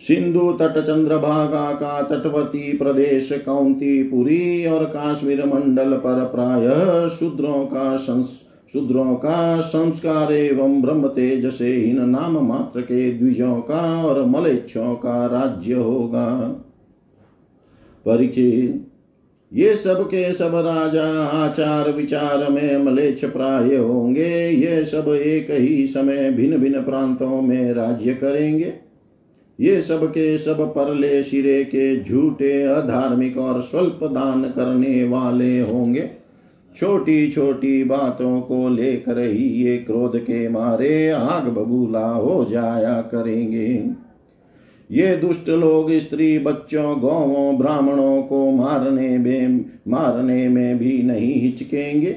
सिंधु 0.00 0.52
तट 0.52 0.78
चंद्रभागा 0.78 1.72
का 1.72 2.02
तटवर्ती 2.02 2.76
प्रदेश 2.76 3.28
कौंतीपुरी 3.32 4.66
और 4.66 4.84
काश्मीर 4.84 5.46
मंडल 5.46 5.92
पर 5.92 6.24
प्राय 6.24 6.68
शूद्रों 7.08 7.64
का 7.66 7.96
संस 7.96 8.40
शूद्रों 8.74 9.14
का 9.14 9.60
संस्कार 9.60 10.32
एवं 10.32 10.80
ब्रह्म 10.82 11.08
तेज 11.08 11.46
से 11.46 11.74
इन 11.80 12.08
नाम 12.08 12.38
मात्र 12.46 12.80
के 12.80 13.12
द्विजों 13.12 13.56
का 13.60 14.04
और 14.04 14.24
मलेच्छों 14.26 14.94
का 14.94 15.26
राज्य 15.26 15.74
होगा। 15.74 16.26
परिचित 18.06 18.86
ये 19.52 19.74
सब 19.76 20.02
के 20.06 20.32
सब 20.32 20.54
राजा 20.54 21.06
आचार 21.24 21.90
विचार 21.92 22.48
में 22.50 22.78
मलेच्छ 22.78 23.24
प्राय 23.24 23.76
होंगे, 23.76 24.48
ये 24.48 24.84
सब 24.84 25.08
एक 25.08 25.50
ही 25.50 25.86
समय 25.86 26.30
भिन्न 26.30 26.58
भिन्न 26.58 26.82
प्रांतों 26.82 27.40
में 27.42 27.72
राज्य 27.72 28.14
करेंगे। 28.14 28.72
ये 29.58 29.80
सब 29.82 30.06
के 30.06 30.38
सब 30.38 30.60
परले 30.74 31.22
सिरे 31.22 31.62
के 31.64 32.04
झूठे, 32.04 32.62
अधार्मिक 32.62 33.38
और 33.38 33.60
स्वल्प 33.60 34.00
दान 34.04 34.44
करने 34.44 35.04
वाले 35.04 35.60
होंगे। 35.60 36.21
छोटी 36.76 37.30
छोटी 37.30 37.84
बातों 37.84 38.40
को 38.40 38.68
लेकर 38.68 39.18
ही 39.18 39.44
ये 39.44 39.76
क्रोध 39.76 40.18
के 40.18 40.48
मारे 40.48 41.10
आग 41.10 41.48
बबूला 41.48 42.08
हो 42.08 42.44
जाया 42.44 43.00
करेंगे। 43.00 43.90
ये 44.90 45.16
दुष्ट 45.16 45.48
लोग 45.48 45.92
स्त्री 45.92 46.38
बच्चों, 46.38 47.00
गौवों, 47.00 47.58
ब्राह्मणों 47.58 48.22
को 48.22 48.50
मारने 48.50 49.18
में 49.18 49.64
मारने 49.88 50.48
में 50.48 50.78
भी 50.78 51.02
नहीं 51.02 51.40
हिचकेंगे। 51.40 52.16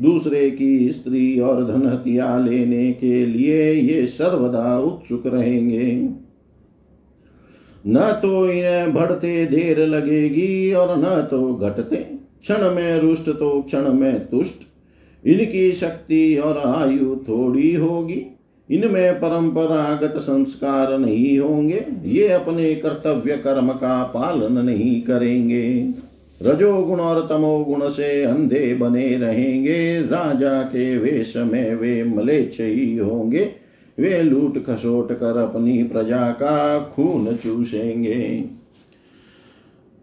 दूसरे 0.00 0.50
की 0.50 0.90
स्त्री 0.90 1.40
और 1.40 1.64
धन 1.64 1.86
हथिया 1.86 2.38
लेने 2.38 2.92
के 2.92 3.26
लिए 3.26 3.72
ये 3.72 4.06
सर्वदा 4.06 4.78
उत्सुक 4.78 5.26
रहेंगे। 5.26 6.10
न 7.86 8.18
तो 8.22 8.50
इन्हें 8.50 8.94
बढ़ते 8.94 9.46
देर 9.46 9.86
लगेगी 9.86 10.72
और 10.72 10.98
न 10.98 11.28
तो 11.30 11.54
घटते। 11.54 12.15
क्षण 12.42 12.74
में 12.74 12.98
रुष्ट 12.98 13.30
तो 13.30 13.62
क्षण 13.62 13.92
में 13.92 14.26
तुष्ट। 14.26 14.62
इनकी 15.26 15.72
शक्ति 15.72 16.36
और 16.36 16.58
आयु 16.58 17.16
थोड़ी 17.16 17.74
होगी। 17.74 18.32
इनमें 18.70 19.14
परंपरागत 19.14 20.18
संस्कार 20.18 20.98
नहीं 20.98 21.38
होंगे। 21.38 21.86
ये 22.04 22.28
अपने 22.28 22.74
कर्तव्य 22.74 23.36
कर्म 23.36 23.68
का 23.68 24.02
पालन 24.02 24.64
नहीं 24.64 25.02
करेंगे। 25.02 25.90
रजोगुण 26.42 27.00
और 27.00 27.26
तमोगुण 27.28 27.88
से 27.88 28.22
अंधे 28.22 28.74
बने 28.74 29.16
रहेंगे। 29.16 30.00
राजा 30.00 30.62
के 30.62 30.98
वेश 30.98 31.36
में 31.36 31.74
वे 31.74 32.04
मलेच्छ 32.04 32.60
ही 32.60 32.96
होंगे। 32.96 33.50
वे 33.98 34.22
लूट 34.22 34.66
खसोट 34.66 35.12
कर 35.12 35.36
अपनी 35.36 35.82
प्रजा 35.82 36.30
का 36.30 36.78
खून 36.78 37.36
चूसेंगे। 37.36 38.44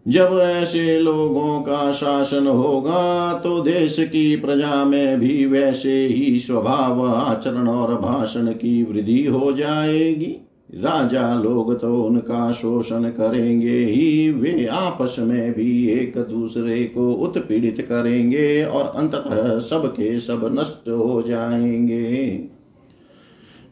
जब 0.08 0.38
ऐसे 0.42 0.98
लोगों 0.98 1.60
का 1.60 1.92
शासन 1.92 2.46
होगा 2.46 3.34
तो 3.34 3.60
देश 3.60 3.96
की 4.00 4.36
प्रजा 4.36 4.84
में 4.84 5.20
भी 5.20 5.46
वैसे 5.46 6.06
ही 6.06 6.38
स्वभाव, 6.38 7.06
आचरण 7.06 7.68
और 7.68 7.94
भाषण 7.94 8.46
की 8.46 8.82
वृद्धि 8.82 9.24
हो 9.26 9.52
जाएगी। 9.52 10.36
राजा 10.74 11.34
लोग 11.34 11.80
तो 11.80 12.02
उनका 12.02 12.52
शोषण 12.52 13.04
करेंगे 13.04 13.78
ही, 13.84 14.30
वे 14.30 14.66
आपस 14.66 15.16
में 15.18 15.52
भी 15.52 15.88
एक 15.88 16.18
दूसरे 16.18 16.84
को 16.84 17.12
उत्पीड़ित 17.12 17.80
करेंगे 17.80 18.64
और 18.64 18.92
अंततः 18.96 19.58
सबके 19.58 20.18
सब 20.20 20.56
नष्ट 20.60 20.88
हो 20.88 21.22
जाएँगे। 21.22 22.48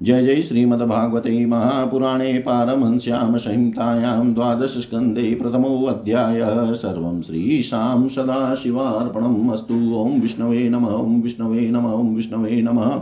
जय 0.03 0.23
जय 0.23 0.43
श्रीमद्भागवते 0.43 1.47
महापुराणे 1.47 2.39
पारमहंस्यां 2.39 3.39
संहितायां 3.39 4.35
द्वादशस्कन्धे 4.35 5.35
प्रथमोऽध्यायः। 5.35 6.73
सर्वं 6.73 7.23
श्रीशां 7.23 8.09
सदाशिवार्पणम् 8.09 9.51
अस्तु। 9.51 9.75
ॐ 9.75 10.21
विष्णवे 10.21 10.69
नम, 10.69 10.87
ॐ 10.87 11.23
विष्णवे 11.23 11.71
नम, 11.71 11.87
ॐ 11.87 12.15
विष्णवे 12.15 12.63
नमः। 12.63 13.01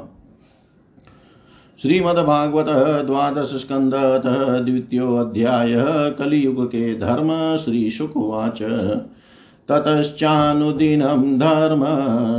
श्रीमद्भागवतः 1.82 3.02
द्वादशस्कन्धतः 3.02 4.58
द्वितीयोऽध्यायः। 4.58 6.08
कलियुग 6.08 6.66
के 6.66 6.98
धर्म 6.98 7.56
श्रीशुकुवाच। 7.56 8.62
ततश्चानुदिनं 9.68 11.38
धर्म, 11.38 11.82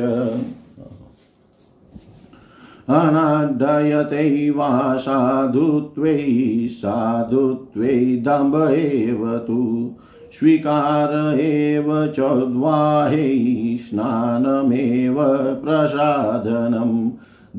अनाडयते 2.89 4.51
वा 4.51 4.97
साधुत्वै 4.97 6.25
साधुत्वै 6.71 8.23
दम्भ 8.25 8.71
एव 8.71 9.41
तु। 9.47 9.91
स्वीकार 10.33 11.41
एव 11.41 12.07
चोद्वाहे, 12.07 13.77
स्नानमेव 13.77 15.17
प्रसादनं। 15.65 17.11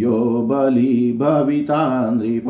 यो 0.02 0.18
बली 0.50 0.92
भविता 1.22 1.80
नृप 2.12 2.50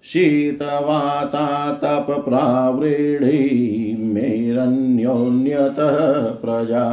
शीतवाता 0.04 1.44
तपप्रावृढी 1.82 3.42
मेरन्योन्यतः 4.14 5.98
प्रजा 6.42 6.86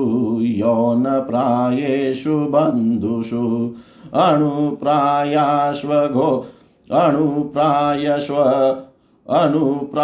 यौनप्रायेषु 0.41 2.37
बन्धुषु 2.53 3.75
अणुप्रायाश्वघो 4.15 6.31
अणुप्रायस्व 6.91 8.37
अनुप्रायशोषधीषु 9.29 10.01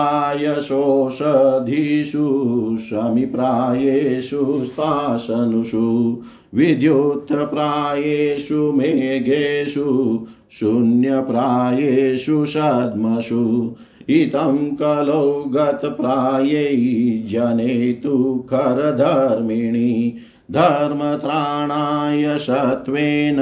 शमिप्रायेषु 2.81 4.65
स्तासनुषु 4.65 6.23
विद्युत्प्रायेषु 6.55 8.73
मेघेषु 8.73 10.27
शून्यप्रायेषु 10.59 12.47
सद्मसु 12.47 13.75
इतं 14.09 14.77
कलौ 14.77 15.45
गतप्रायै 15.47 17.27
जने 17.31 17.93
तु 17.93 18.47
खरधर्मिणि 18.51 20.17
धर्मत्राणाय 20.51 22.39
सत्त्वेन 22.39 23.37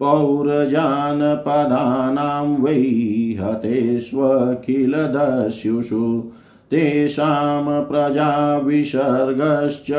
पौरजानपदानां 0.00 2.62
वै 2.62 3.36
हतेष्वखिलदस्युषु। 3.40 6.32
तेषां 6.70 7.84
प्रजाविसर्गश्च 7.84 9.90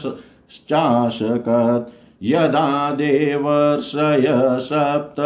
चाशकत्। 0.69 1.93
यदा 2.23 2.91
देवर्षय 2.91 4.57
सप्त 4.61 5.19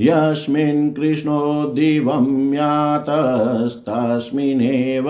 यस्मिन् 0.00 0.90
कृष्णो 0.90 1.64
दिवं 1.64 2.54
यातस्तस्मिन्नेव 2.54 5.04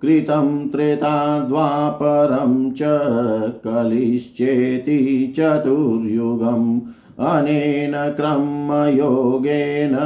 कृतं 0.02 0.68
त्रेता 0.68 1.40
द्वापरं 1.40 2.71
च 2.71 2.79
कलिश्चेति 3.67 5.33
चतुर्युगम्। 5.37 6.81
अनेन 7.19 8.14
क्रमयोगेन 8.14 9.96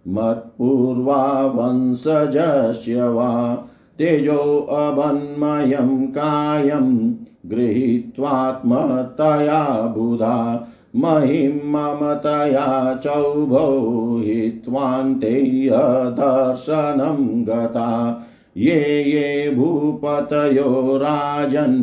मत्पूर्वा 0.08 1.46
वंशजस्य 1.46 3.08
वा 3.08 3.64
तेजोऽवन्मयं 3.98 6.06
कायं 6.06 7.14
गृहीत्वात्मतया 7.46 9.94
बुधा? 9.98 10.68
महिं 10.96 11.48
ममतया 11.48 12.94
चौभौ 12.94 13.80
हित्वान्ते 14.24 15.68
दर्शनं 16.12 17.44
गता। 17.44 18.22
ये 18.56 19.02
ये 19.02 19.50
भूपतयो 19.50 20.96
राजन् 20.96 21.82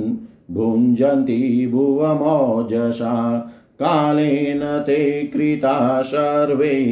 भुञ्जन्ति 0.55 1.69
भुवमोजसा। 1.71 3.39
कालेन 3.79 4.83
ते 4.85 5.23
कृता 5.23 6.01
सर्वे 6.01 6.85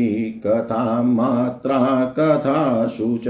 कथां 0.47 1.03
मात्रा 1.03 2.13
कथासु 2.19 3.17
च। 3.17 3.27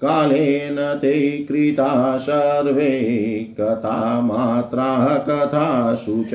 कालेन 0.00 0.98
ते 0.98 1.46
कृता 1.48 2.16
सर्वे 2.16 2.90
कथा 3.60 4.20
मात्रा 4.20 5.18
कथासु 5.28 6.24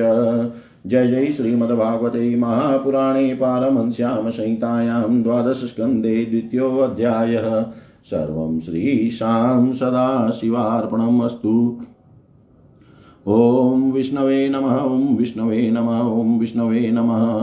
जय 0.86 1.06
जय 1.06 1.26
श्रीमद्भागवते 1.26 2.36
महापुराणे 2.36 3.34
पारमहंस्यां 3.34 4.30
संहितायां 4.30 5.22
द्वादशस्कन्धे 5.22 6.24
द्वितीयोऽध्यायः। 6.24 7.62
सर्वं 8.04 8.60
श्रीशां 8.60 9.72
सदाशिवार्पणम् 9.72 11.22
अस्तु। 11.22 11.82
ॐ 13.26 13.92
विष्णवे 13.92 14.48
नमः, 14.48 14.76
ॐ 14.76 15.16
विष्णवे 15.16 15.70
नमः, 15.70 16.00
ॐ 16.00 16.38
विष्णवे 16.38 16.90
नमः। 16.90 17.34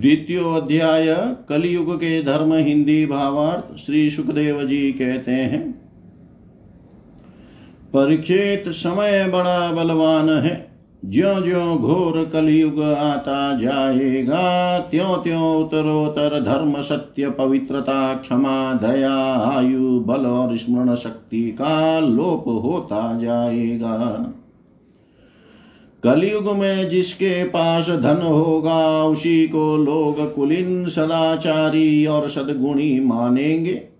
द्वितीयोध्याय 0.00 1.36
कलयुग 1.48 1.96
के 1.96 2.22
धर्म 2.22 2.52
हिंदी 2.52 3.06
भावार्थ, 3.06 3.76
श्री 3.76 4.10
सुखदेव 4.10 4.62
जी 4.62 4.92
कहते 4.92 5.32
हैं, 5.32 5.72
परीक्षित 7.94 8.64
समय 8.68 9.24
बड़ा 9.28 9.72
बलवान 9.72 10.28
है। 10.28 10.65
ज्यो 11.06 11.40
ज्यो 11.40 11.76
घोर 11.76 12.30
कलयुग 12.32 12.82
आता 12.82 13.58
जाएगा 13.58 14.78
त्यों 14.78 15.16
त्यों 15.16 15.56
उत्तरोत्तर 15.56 16.40
धर्म, 16.40 16.82
सत्य, 16.82 17.30
पवित्रता, 17.30 18.14
क्षमा, 18.14 18.72
दया, 18.72 19.34
आयु, 19.34 20.00
बल 20.00 20.26
और 20.26 20.56
स्मरण 20.56 20.94
शक्ति 20.94 21.50
का 21.50 21.98
लोप 21.98 22.48
होता 22.48 23.18
जाएगा। 23.18 24.26
कलयुग 26.04 26.56
में 26.56 26.90
जिसके 26.90 27.44
पास 27.44 27.90
धन 27.90 28.22
होगा, 28.22 29.04
उसी 29.04 29.48
को 29.48 29.76
लोग 29.76 30.34
कुलीन, 30.34 30.86
सदाचारी 30.86 32.06
और 32.06 32.28
सदगुणी 32.28 33.00
मानेंगे। 33.00 33.95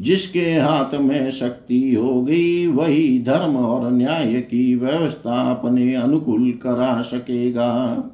जिसके 0.00 0.52
हाथ 0.52 0.94
में 0.94 1.30
शक्ति 1.30 1.94
होगी 1.94 2.66
वही 2.66 3.22
धर्म 3.22 3.56
और 3.56 3.92
न्याय 3.92 4.34
की 4.34 4.74
व्यवस्था 4.74 5.50
अपने 5.50 5.94
अनुकूल 5.94 6.50
करा 6.50 7.02
सकेगा। 7.02 8.04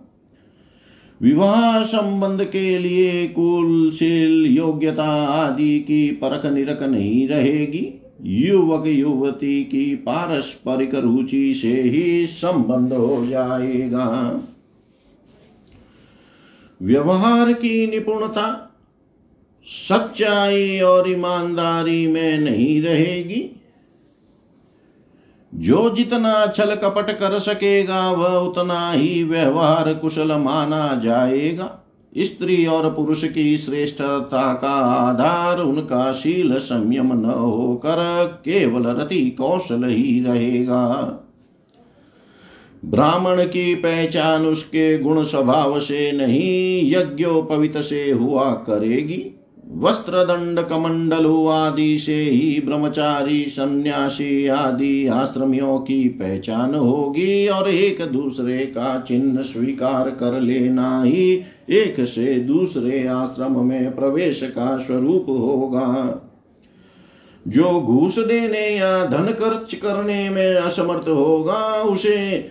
विवाह 1.23 1.83
संबंध 1.83 2.45
के 2.45 2.79
लिए 2.79 3.27
कुलशील 3.27 4.47
योग्यता 4.47 5.27
आदि 5.27 5.81
की 5.81 6.11
परख 6.11 6.47
निरख 6.47 6.83
नहीं 6.83 7.29
रहेगी। 7.29 8.03
युवक, 8.23 8.87
युवती 8.87 9.65
की 9.65 9.95
पारस्परिक 9.95 10.95
रुचि 10.95 11.55
से 11.55 11.81
ही 11.81 12.27
संबंध 12.27 12.93
हो 12.93 13.27
जाएगा। 13.27 14.41
व्यवहार 16.83 17.53
की 17.53 17.87
निपुणता 17.87 18.68
सच्चाई 19.69 20.81
और 20.81 21.11
ईमानदारी 21.11 22.07
में 22.07 22.39
नहीं 22.39 22.83
रहेगी। 22.83 23.61
जो 25.55 25.91
जितना 25.91 26.47
छल 26.47 26.75
कपट 26.75 27.19
कर 27.19 27.39
सकेगा, 27.39 28.13
वह 28.13 28.37
उतना 28.37 28.93
ही 28.93 29.25
व्यवहार 29.25 29.95
कुशल 29.95 30.33
माना 30.33 31.01
जाएगा। 31.05 31.79
स्त्री 32.19 32.67
और 32.67 32.95
पुरुष 32.95 33.25
की 33.25 33.59
श्रेष्ठता 33.59 34.55
का 34.55 34.75
आधार 34.85 35.61
उनका 35.61 36.13
शील 36.13 36.59
संयम 36.59 37.13
न 37.13 37.25
होकर 37.25 38.25
केवल 38.45 38.87
रति 38.87 39.31
कौशल 39.31 39.85
ही 39.85 40.25
रहेगा। 40.25 40.85
ब्राह्मण 42.85 43.45
की 43.45 43.75
पहचान 43.75 44.47
उसके 44.47 44.99
गुण 44.99 45.23
स्वभाव 45.23 45.81
से 45.81 46.13
नहीं, 46.13 46.93
यज्ञोपवित 46.93 47.79
से 47.79 48.11
हुआ 48.11 48.51
करेगी। 48.51 49.38
वस्त्र 49.77 50.13
दंड 50.13 50.61
कमंडलु 50.61 51.47
आदि 51.47 51.99
से 51.99 52.15
ही 52.15 52.63
ब्रह्मचारी, 52.65 53.45
सन्यासी 53.45 54.47
आदि 54.47 55.07
आश्रमियों 55.07 55.79
की 55.79 56.09
पहचान 56.09 56.75
होगी 56.75 57.49
और 57.49 57.69
एक 57.69 58.03
दूसरे 58.03 58.59
का 58.59 59.01
चिन्ह 59.01 59.43
स्वीकार 59.43 60.11
कर 60.11 60.41
लेना 60.41 61.03
ही 61.03 61.43
एक 61.71 62.01
से 62.01 62.35
दूसरे 62.35 63.07
आश्रम 63.07 63.65
में 63.65 63.97
प्रवेश 63.97 64.43
का 64.43 64.79
स्वरूप 64.79 65.27
होगा। 65.29 66.25
जो 67.49 67.81
घूस 67.81 68.19
देने 68.19 68.77
या 68.77 69.05
धन 69.07 69.27
खर्च 69.27 69.75
करने 69.75 70.31
में 70.31 70.55
असमर्थ 70.55 71.09
होगा, 71.09 71.83
उसे 71.83 72.49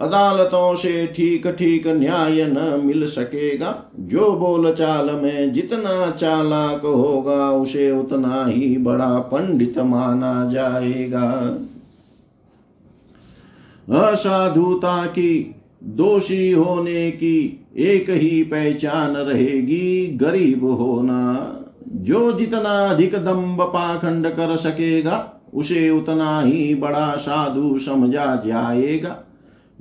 अदालतों 0.00 0.74
से 0.74 1.06
ठीक 1.06 1.46
ठीक 1.46 1.86
न्याय 1.86 2.44
न 2.44 2.82
मिल 2.84 3.06
सकेगा। 3.06 3.84
जो 4.00 4.32
बोल 4.32 4.72
चाल 4.72 5.10
में 5.10 5.52
जितना 5.52 6.10
चालाक 6.10 6.80
होगा, 6.80 7.50
उसे 7.50 7.90
उतना 7.90 8.44
ही 8.46 8.76
बड़ा 8.78 9.18
पंडित 9.18 9.78
माना 9.78 10.50
जाएगा। 10.52 11.30
असाधुता 14.08 15.06
की 15.06 15.54
दोषी 15.84 16.52
होने 16.52 17.10
की 17.10 17.66
एक 17.76 18.10
ही 18.10 18.42
पहचान 18.42 19.16
रहेगी 19.16 20.06
गरीब 20.06 20.64
होना। 20.64 21.54
जो 21.88 22.32
जितना 22.32 22.88
अधिक 22.88 23.14
दम्भ 23.14 23.62
पाखंड 23.62 24.26
कर 24.26 24.56
सकेगा, 24.56 25.32
उसे 25.54 25.90
उतना 25.90 26.40
ही 26.40 26.74
बड़ा 26.74 27.16
साधु 27.16 27.78
समझा 27.78 28.42
जाएगा। 28.46 29.24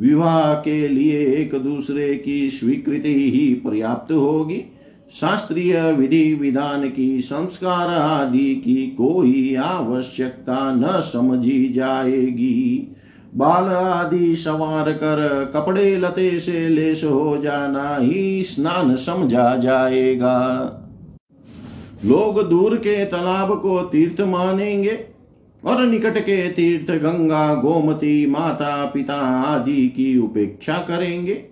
विवाह 0.01 0.53
के 0.53 0.87
लिए 0.87 1.25
एक 1.35 1.55
दूसरे 1.55 2.15
की 2.15 2.49
स्वीकृति 2.49 3.31
ही 3.31 3.53
पर्याप्त 3.53 4.11
होगी। 4.11 4.63
शास्त्रीय 5.11 5.91
विधि 5.91 6.33
विधान 6.33 6.89
की, 6.89 7.21
संस्कार 7.21 7.87
आदि 7.87 8.55
की 8.55 8.87
कोई 8.87 9.55
आवश्यकता 9.55 10.75
न 10.75 11.01
समझी 11.01 11.69
जाएगी। 11.69 12.95
बाल 13.35 13.63
आदि 13.63 14.35
सवार 14.35 14.91
कर 14.91 15.51
कपड़े 15.53 15.97
लते 15.97 16.39
से 16.39 16.69
लेस 16.69 17.03
हो 17.03 17.37
जाना 17.37 17.97
ही 17.99 18.43
स्नान 18.43 18.95
समझा 18.95 19.57
जाएगा। 19.57 20.37
लोग 22.05 22.49
दूर 22.49 22.75
के 22.75 23.05
तालाब 23.05 23.61
को 23.61 23.81
तीर्थ 23.81 24.21
मानेंगे। 24.21 25.16
और 25.67 25.85
निकट 25.85 26.17
के 26.17 26.49
तीर्थ 26.49 26.91
गंगा, 26.91 27.55
गोमती, 27.55 28.25
माता, 28.25 28.85
पिता 28.85 29.17
आदि 29.41 29.87
की 29.87 30.17
उपेक्षा 30.17 30.73
करेंगे। 30.73 31.43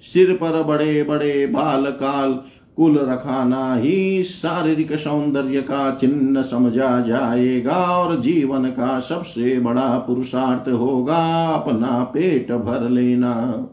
सिर 0.00 0.32
पर 0.32 0.62
बड़े 0.62 1.02
बड़े 1.02 1.46
बाल 1.46 1.86
काल 1.86 2.40
कुल 2.76 2.98
रखाना 2.98 3.74
ही 3.74 4.22
शारीरिक 4.22 4.92
सौंदर्य 4.92 5.60
का 5.60 5.94
चिन्ह 5.94 6.42
समझा 6.42 7.00
जाएगा 7.00 7.76
और 7.76 8.20
जीवन 8.20 8.64
का 8.64 9.00
सबसे 9.00 9.60
बड़ा 9.60 9.98
पुरुषार्थ 9.98 10.68
होगा 10.68 11.46
अपना 11.46 12.04
पेट 12.04 12.52
भर 12.52 12.88
लेना। 12.88 13.66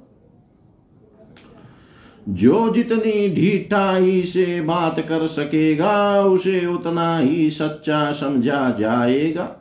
जो 2.30 2.74
जितनी 2.74 3.36
ढीठाई 3.36 4.24
से 4.24 4.62
बात 4.62 5.00
कर 5.00 5.28
सकेगा, 5.28 6.22
उसे 6.22 6.66
उतना 6.66 7.18
ही 7.18 7.50
सच्चा 7.50 8.12
समझा 8.12 8.76
जाएगा। 8.80 9.57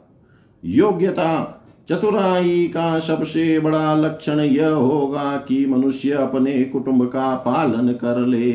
योग्यता। 0.66 1.52
चतुराई 1.88 2.70
का 2.74 2.98
सबसे 2.98 3.60
बड़ा 3.60 3.94
लक्षण 3.94 4.40
यह 4.40 4.68
होगा 4.68 5.36
कि 5.36 5.66
मनुष्य 5.66 6.10
अपने 6.10 6.64
कुटुंब 6.64 7.04
का 7.04 7.34
पालन 7.34 7.92
कर 7.92 8.26
ले। 8.26 8.52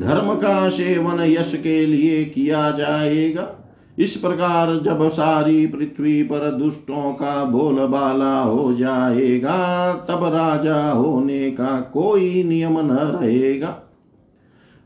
धर्म 0.00 0.34
का 0.34 0.68
सेवन 0.68 1.20
यश 1.20 1.60
के 1.62 1.86
लिए 1.86 2.24
किया 2.24 2.70
जाएगा। 2.70 3.52
इस 3.98 4.16
प्रकार 4.16 4.76
जब 4.76 5.08
सारी 5.08 5.66
पृथ्वी 5.66 6.22
पर 6.22 6.50
दुष्टों 6.50 7.12
का 7.12 7.44
बोलबाला 7.44 8.40
हो 8.40 8.72
जाएगा, 8.72 9.92
तब 9.92 10.24
राजा 10.24 10.90
होने 10.90 11.50
का 11.50 11.80
कोई 11.80 12.42
नियम 12.42 12.72
न 12.72 12.90
रहेगा। 12.90 13.85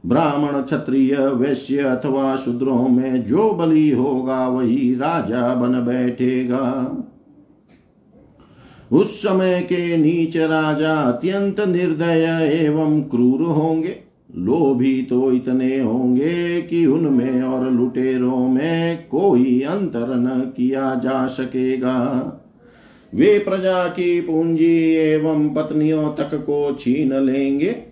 ब्राह्मण 0.07 0.63
क्षत्रिय, 0.63 1.17
वैश्य 1.17 1.79
अथवा 1.79 2.37
शूद्रों 2.37 2.89
में 2.89 3.25
जो 3.25 3.51
बलि 3.51 3.91
होगा, 3.91 4.49
वही 4.49 4.95
राजा 4.95 5.55
बन 5.55 5.73
बैठेगा। 5.73 6.97
उस 8.93 9.23
समय 9.23 9.61
के 9.61 9.97
नीच 9.97 10.37
राजा 10.37 10.95
अत्यंत 10.95 11.61
निर्दय 11.61 12.51
एवं 12.53 13.03
क्रूर 13.03 13.43
होंगे। 13.43 13.97
लोभी 14.37 15.03
तो 15.03 15.33
इतने 15.33 15.81
होंगे 15.81 16.63
कि 16.63 16.87
उनमें 16.87 17.43
और 17.43 17.71
लुटेरों 17.71 18.49
में 18.49 19.09
कोई 19.09 19.61
अंतर 19.61 20.17
न 20.17 20.53
किया 20.57 20.95
जा 20.95 21.27
सकेगा। 21.27 21.97
वे 23.15 23.39
प्रजा 23.39 23.87
की 23.87 24.21
पूंजी 24.21 24.95
एवं 24.95 25.49
पत्नियों 25.49 26.09
तक 26.09 26.35
को 26.35 26.77
छीन 26.81 27.15
लेंगे। 27.15 27.90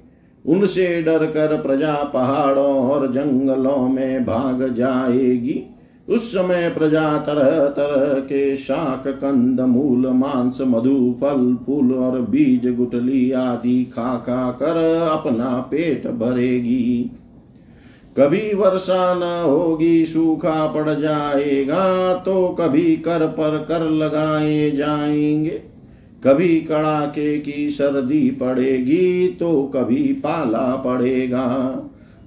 उनसे 0.49 1.03
डर 1.03 1.27
कर 1.27 1.63
प्रजा 1.67 1.95
पहाड़ों 1.95 2.91
और 2.91 3.13
जंगलों 3.13 3.89
में 3.89 4.25
भाग 4.25 4.75
जाएगी। 4.75 5.75
उस 6.09 6.33
समय 6.33 6.71
प्रजा 6.71 7.19
तरह 7.19 7.67
तरह 7.67 8.21
के 8.21 8.57
शाक, 8.57 9.09
कंद, 9.09 9.61
मूल, 9.61 10.07
मांस, 10.07 10.59
मधु, 10.61 11.15
फल, 11.21 11.59
फूल 11.67 11.95
और 11.95 12.21
बीज 12.21 12.77
गुटली 12.77 13.33
आदि 13.33 13.85
खा 13.85 14.15
खा 14.15 14.51
कर 14.51 14.77
अपना 15.13 15.69
पेट 15.71 16.07
भरेगी। 16.07 17.11
कभी 18.19 18.55
वर्षा 18.55 19.15
न 19.15 19.49
होगी, 19.51 20.07
सूखा 20.07 20.67
पड़ 20.67 20.91
जाएगा 20.91 22.15
तो 22.15 22.49
कभी 22.49 22.97
कर 22.97 23.27
पर 23.27 23.67
कर 23.69 23.81
लगाए 23.81 24.71
जाएँगे। 24.71 25.63
कभी 26.23 26.61
कड़ाके 26.61 27.39
की 27.39 27.69
सर्दी 27.71 28.31
पड़ेगी 28.31 29.29
तो 29.31 29.63
कभी 29.75 30.03
पाला 30.15 30.75
पड़ेगा, 30.77 31.47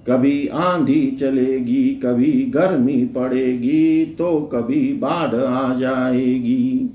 कभी 0.07 0.47
आंधी 0.47 1.11
चलेगी, 1.11 1.83
कभी 1.95 2.31
गर्मी 2.51 3.05
पड़ेगी 3.05 4.05
तो 4.17 4.39
कभी 4.53 4.81
बाढ़ 4.93 5.35
आ 5.35 5.73
जाएगी। 5.75 6.89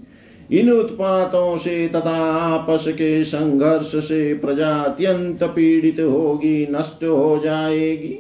इन 0.51 0.70
उत्पातों 0.72 1.57
से 1.57 1.86
तथा 1.88 2.16
आपस 2.34 2.84
के 2.88 3.22
संघर्ष 3.24 3.94
से 3.99 4.34
प्रजा 4.34 4.70
अत्यंत 4.70 5.42
पीड़ित 5.44 6.01
होगी, 6.01 6.66
नष्ट 6.70 7.05
हो 7.05 7.40
जाएगी। 7.44 8.18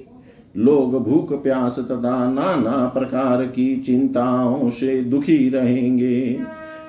लोग 0.56 1.02
भूख 1.04 1.32
प्यास 1.42 1.78
तथा 1.80 2.18
नाना 2.30 2.86
प्रकार 2.88 3.44
की 3.46 3.74
चिंताओं 3.76 4.68
से 4.68 5.00
दुखी 5.00 5.48
रहेंगे। 5.48 6.38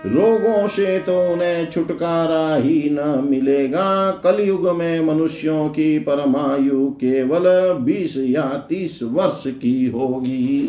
रोगों 0.07 0.67
से 0.67 0.99
तो 0.99 1.19
उन्हें 1.33 1.69
छुटकारा 1.71 2.55
ही 2.55 2.89
न 2.91 3.27
मिलेगा। 3.29 4.11
कलयुग 4.23 4.69
में 4.69 4.99
मनुष्यों 5.05 5.67
की 5.69 5.99
परमायु 5.99 6.89
केवल 6.89 7.73
बीस 7.73 8.17
या 8.17 8.45
तीस 8.69 8.99
वर्ष 9.03 9.43
की 9.47 9.85
होगी। 9.85 10.61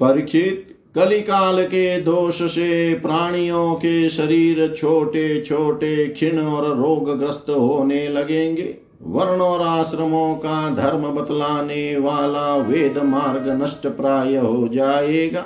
परीक्षित 0.00 0.68
कलिकाल 0.94 1.62
के 1.64 2.00
दोष 2.00 2.42
से 2.42 2.94
प्राणियों 2.94 3.74
के 3.74 4.08
शरीर 4.08 4.66
छोटे 4.68 5.40
छोटे 5.40 6.06
क्षीण 6.06 6.38
और 6.38 6.76
रोगग्रस्त 6.76 7.50
होने 7.50 8.08
लगेंगे। 8.08 8.74
वर्ण 9.02 9.40
और 9.40 9.60
आश्रमों 9.60 10.34
का 10.34 10.68
धर्म 10.74 11.08
बतलाने 11.10 11.96
वाला 11.98 12.54
वेद 12.56 12.98
मार्ग 12.98 13.48
नष्ट 13.62 13.86
प्राय 13.86 14.36
हो 14.36 14.68
जाएगा। 14.68 15.44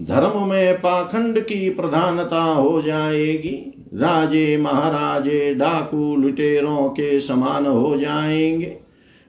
धर्म 0.00 0.48
में 0.48 0.74
पाखंड 0.74 1.40
की 1.40 1.70
प्रधानता 1.70 2.42
हो 2.42 2.82
जाएगी। 2.82 3.86
राजे 3.94 4.56
महाराजे 4.56 5.54
डाकू 5.54 6.16
लुटेरों 6.16 6.88
के 6.88 7.20
समान 7.20 7.66
हो 7.66 7.96
जाएँगे। 7.96 8.76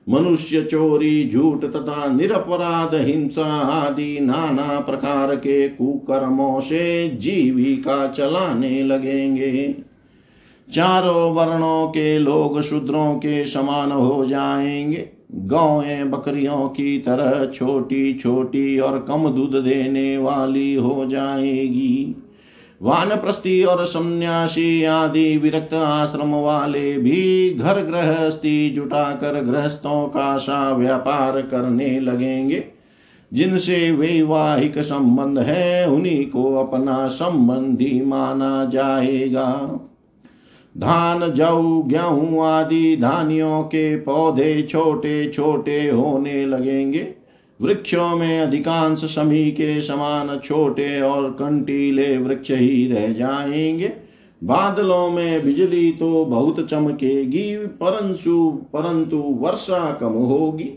मनुष्य 0.10 0.62
चोरी, 0.62 1.30
झूठ 1.30 1.66
तथा 1.66 2.14
निरपराध, 2.14 2.96
हिंसा 2.96 3.60
आदि 3.60 4.20
नाना 4.22 4.80
प्रकार 4.80 5.36
के 5.36 5.70
कुकर्मों 5.70 6.60
से 6.60 7.10
जीविका 7.10 8.08
चलाने 8.08 8.84
लगेंगे। 8.84 9.76
चारों 10.74 11.34
वर्णों 11.34 11.88
के 11.88 12.20
लोग 12.20 12.62
शूद्रों 12.62 13.16
के 13.16 13.46
समान 13.46 13.92
हो 13.92 14.26
जाएँगे। 14.26 15.15
गौएँ 15.32 16.04
बकरियों 16.04 16.70
की 16.70 16.98
तरह 16.98 17.46
छोटी 17.46 18.14
छोटी 18.14 18.80
और 18.80 19.06
कम 19.08 19.30
दूध 19.30 19.64
देने 19.64 20.18
वाली 20.18 20.74
हो 20.74 21.06
जाएगी। 21.06 22.16
वानप्रस्थी 22.82 23.64
और 23.64 23.86
सन्यासी 23.86 24.84
आदि 24.84 25.38
विरक्त 25.38 25.74
आश्रम 25.74 26.36
वाले 26.36 26.98
भी 26.98 27.50
घर 27.54 27.82
गृहस्थी 27.82 28.70
जुटाकर 28.70 29.44
गृहस्थों 29.44 30.08
का 30.08 30.38
सा 30.38 30.74
व्यापार 30.74 31.42
करने 31.42 32.00
लगेंगे। 32.00 32.64
जिनसे 33.34 33.92
वैवाहिक 33.92 34.78
संबंध 34.78 35.40
है, 35.40 35.90
उन्हीं 35.90 36.26
को 36.26 36.56
अपना 36.56 37.08
संबंधी 37.08 38.02
माना 38.06 38.66
जाएगा। 38.66 39.80
धान 40.76 41.30
जऊ 41.32 41.82
गेहूँ 41.84 42.46
आदि 42.46 42.98
धानियों 43.02 43.64
के 43.64 43.96
पौधे 43.98 44.62
छोटे 44.62 45.30
छोटे 45.30 45.90
होने 45.90 46.46
लगेंगे। 46.46 47.08
वृक्षों 47.62 48.16
में 48.16 48.40
अधिकांश 48.40 49.00
समी 49.06 49.52
के 49.52 49.82
समान 49.82 50.40
छोटे 50.44 51.02
और 51.02 51.30
कंटीले 51.32 52.18
वृक्ष 52.18 52.52
ही 52.52 52.88
रह 52.88 53.14
जाएँगे। 53.14 53.94
बादलों 54.44 55.10
में 55.10 55.46
बिजली 55.46 55.92
तो 55.92 56.26
बहुत 56.26 56.70
चमकेगी, 56.70 57.56
परंतु 57.58 58.50
परंतु 58.74 59.18
वर्षा 59.18 59.92
कम 59.92 60.14
होगी। 60.14 60.72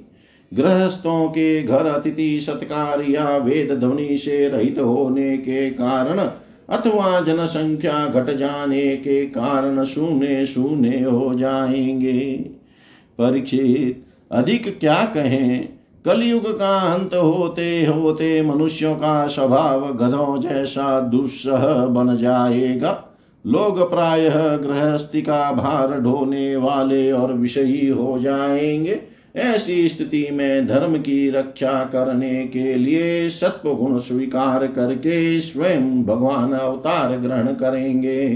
गृहस्थों 0.55 1.29
के 1.29 1.63
घर 1.63 1.87
अतिथि 1.87 2.41
सत्कार 2.41 3.03
या 3.03 3.37
वेद 3.37 3.73
ध्वनि 3.73 4.17
से 4.17 4.49
रहित 4.49 4.79
होने 4.79 5.37
के 5.39 5.71
कारण 5.71 6.21
अथवा 6.69 7.21
जनसंख्या 7.21 8.07
घट 8.07 8.37
जाने 8.37 8.97
के 8.97 9.27
कारण 9.27 9.85
शून्य 9.85 10.47
शून्य 10.47 11.05
हो 11.05 11.35
जाएँगे। 11.35 12.51
परीक्षित, 13.19 14.05
अधिक 14.33 14.81
क्या 14.81 15.05
कहें? 15.15 15.69
कलयुग 16.05 16.59
का 16.59 16.95
अंत 16.95 17.15
होते 17.15 17.85
होते 17.85 18.43
मनुष्यों 18.43 18.95
का 18.95 19.27
स्वभाव 19.27 19.95
गधों 19.95 20.41
जैसा 20.41 21.01
दुस्सह 21.01 21.87
बन 21.87 22.17
जाएगा। 22.17 23.05
लोग 23.47 23.91
प्रायः 23.91 24.57
गृहस्थी 24.57 25.23
का 25.23 25.53
भार 25.53 26.01
ढोने 26.01 26.57
वाले 26.57 27.13
और 27.13 27.33
विषयी 27.33 27.89
हो 27.89 28.19
जाएँगे। 28.19 29.18
ऐसी 29.39 29.89
स्थिति 29.89 30.29
में 30.33 30.67
धर्म 30.67 30.99
की 30.99 31.31
रक्षा 31.31 31.85
करने 31.85 32.47
के 32.47 32.75
लिए 32.75 33.29
सत्व 33.29 33.75
गुण 33.75 33.99
स्वीकार 33.99 34.67
करके 34.67 35.41
स्वयं 35.41 36.05
भगवान 36.05 36.53
अवतार 36.53 37.17
ग्रहण 37.17 37.47
करेंगे। 37.47 38.29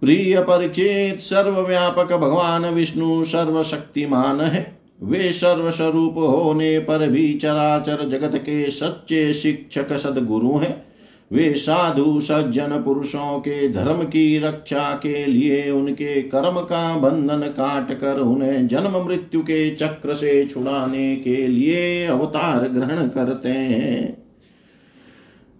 प्रिय 0.00 0.40
परिचित, 0.40 1.20
सर्वव्यापक 1.20 2.12
भगवान 2.12 2.66
विष्णु 2.66 3.24
सर्वशक्तिमान 3.24 4.40
है। 4.40 4.80
वे 5.02 5.32
सर्वस्वरूप 5.32 6.14
होने 6.18 6.78
पर 6.78 7.08
भी 7.08 7.34
चराचर 7.34 8.08
जगत 8.08 8.38
के 8.38 8.70
सच्चे 8.70 9.32
शिक्षक 9.32 9.92
सदगुरु 9.92 10.56
हैं। 10.56 10.89
वे 11.32 11.54
साधु 11.54 12.20
सज्जन 12.20 12.82
पुरुषों 12.84 13.38
के 13.38 13.68
धर्म 13.68 14.02
की 14.02 14.38
रक्षा 14.38 14.94
के 14.94 15.26
लिए 15.26 15.70
उनके 15.70 16.22
कर्म 16.22 16.60
का 16.60 16.96
बंधन 16.96 17.38
काट 17.38 18.00
कर 18.00 18.20
उन्हें 18.20 18.68
जन्म 18.68 19.06
मृत्यु 19.06 19.40
के 19.40 19.70
चक्र 19.70 20.14
से 20.14 20.46
छुड़ाने 20.46 21.16
के 21.16 21.46
लिए 21.46 22.06
अवतार 22.06 22.68
ग्रहण 22.68 23.08
करते 23.08 23.48
हैं। 23.48 24.20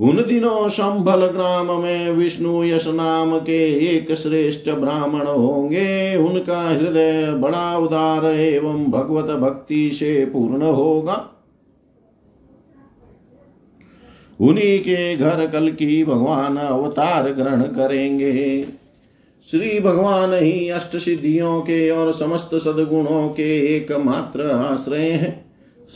उन 0.01 0.17
दिनों 0.17 0.69
संभल 0.69 1.27
ग्राम 1.27 1.83
में 1.83 2.11
विष्णु 2.11 2.65
यश 2.65 2.87
नाम 2.89 3.39
के 3.39 3.89
एक 3.97 4.15
श्रेष्ठ 4.15 4.71
ब्राह्मण 4.71 5.27
होंगे। 5.27 6.17
उनका 6.17 6.61
हृदय 6.63 7.33
बड़ा 7.33 7.79
उदार 7.79 8.25
एवं 8.25 8.85
भगवत 8.85 9.25
भक्ति 9.25 9.91
से 9.91 10.25
पूर्ण 10.25 10.63
होगा। 10.63 11.30
उन्हीं 14.41 14.79
के 14.81 15.17
घर 15.17 15.47
कल 15.47 15.71
की 15.71 16.05
भगवान 16.05 16.57
अवतार 16.57 17.33
ग्रहण 17.33 17.63
करेंगे। 17.63 18.63
श्री 19.51 19.81
भगवान 19.81 20.35
ही 20.35 20.69
अष्ट 20.69 20.97
सिद्धियों 20.97 21.61
के 21.61 21.91
और 21.91 22.13
समस्त 22.13 22.51
सदगुणों 22.55 23.29
के 23.29 23.77
एकमात्र 23.77 24.51
आश्रय 24.51 25.11
हैं। 25.11 25.45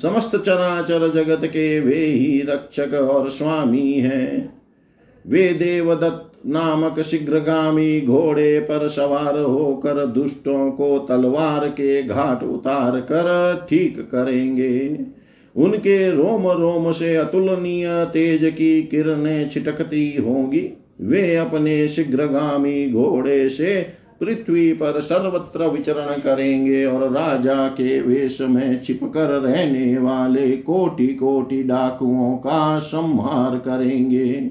समस्त 0.02 0.36
चराचर 0.36 1.08
जगत 1.12 1.40
के 1.44 1.80
वे 1.80 2.04
ही 2.04 2.42
रक्षक 2.42 2.94
और 2.94 3.30
स्वामी 3.30 3.92
हैं। 3.92 4.60
वे 5.26 5.48
देवदत्त 5.48 6.30
नामक 6.46 7.00
शीघ्रगामी 7.00 8.00
घोड़े 8.00 8.60
पर 8.60 8.88
सवार 8.88 9.38
होकर 9.38 10.06
दुष्टों 10.06 10.70
को 10.70 10.98
तलवार 10.98 11.68
के 11.68 12.02
घाट 12.02 12.42
उतार 12.42 13.00
कर 13.00 13.66
ठीक 13.70 14.00
करेंगे। 14.00 14.78
उनके 15.56 16.10
रोम 16.10 16.48
रोम 16.48 16.90
से 16.90 17.16
अतुलनीय 17.16 18.04
तेज 18.12 18.44
की 18.44 18.82
किरणें 18.82 19.48
छिटकती 19.48 20.16
होंगी। 20.16 20.70
वे 21.00 21.36
अपने 21.36 21.88
शीघ्रगामी 21.88 22.90
घोड़े 22.90 23.48
से 23.48 23.86
पृथ्वी 24.20 24.72
पर 24.72 25.00
सर्वत्र 25.00 25.66
विचरण 25.66 26.20
करेंगे 26.20 26.84
और 26.84 27.10
राजा 27.12 27.68
के 27.68 28.00
वेश 28.00 28.40
में 28.40 28.80
छिपकर 28.80 29.26
रहने 29.26 29.98
वाले 29.98 30.50
कोटि 30.56 31.06
कोटि 31.06 31.62
डाकुओं 31.62 32.36
का 32.36 32.78
संहार 32.78 33.58
करेंगे। 33.58 34.50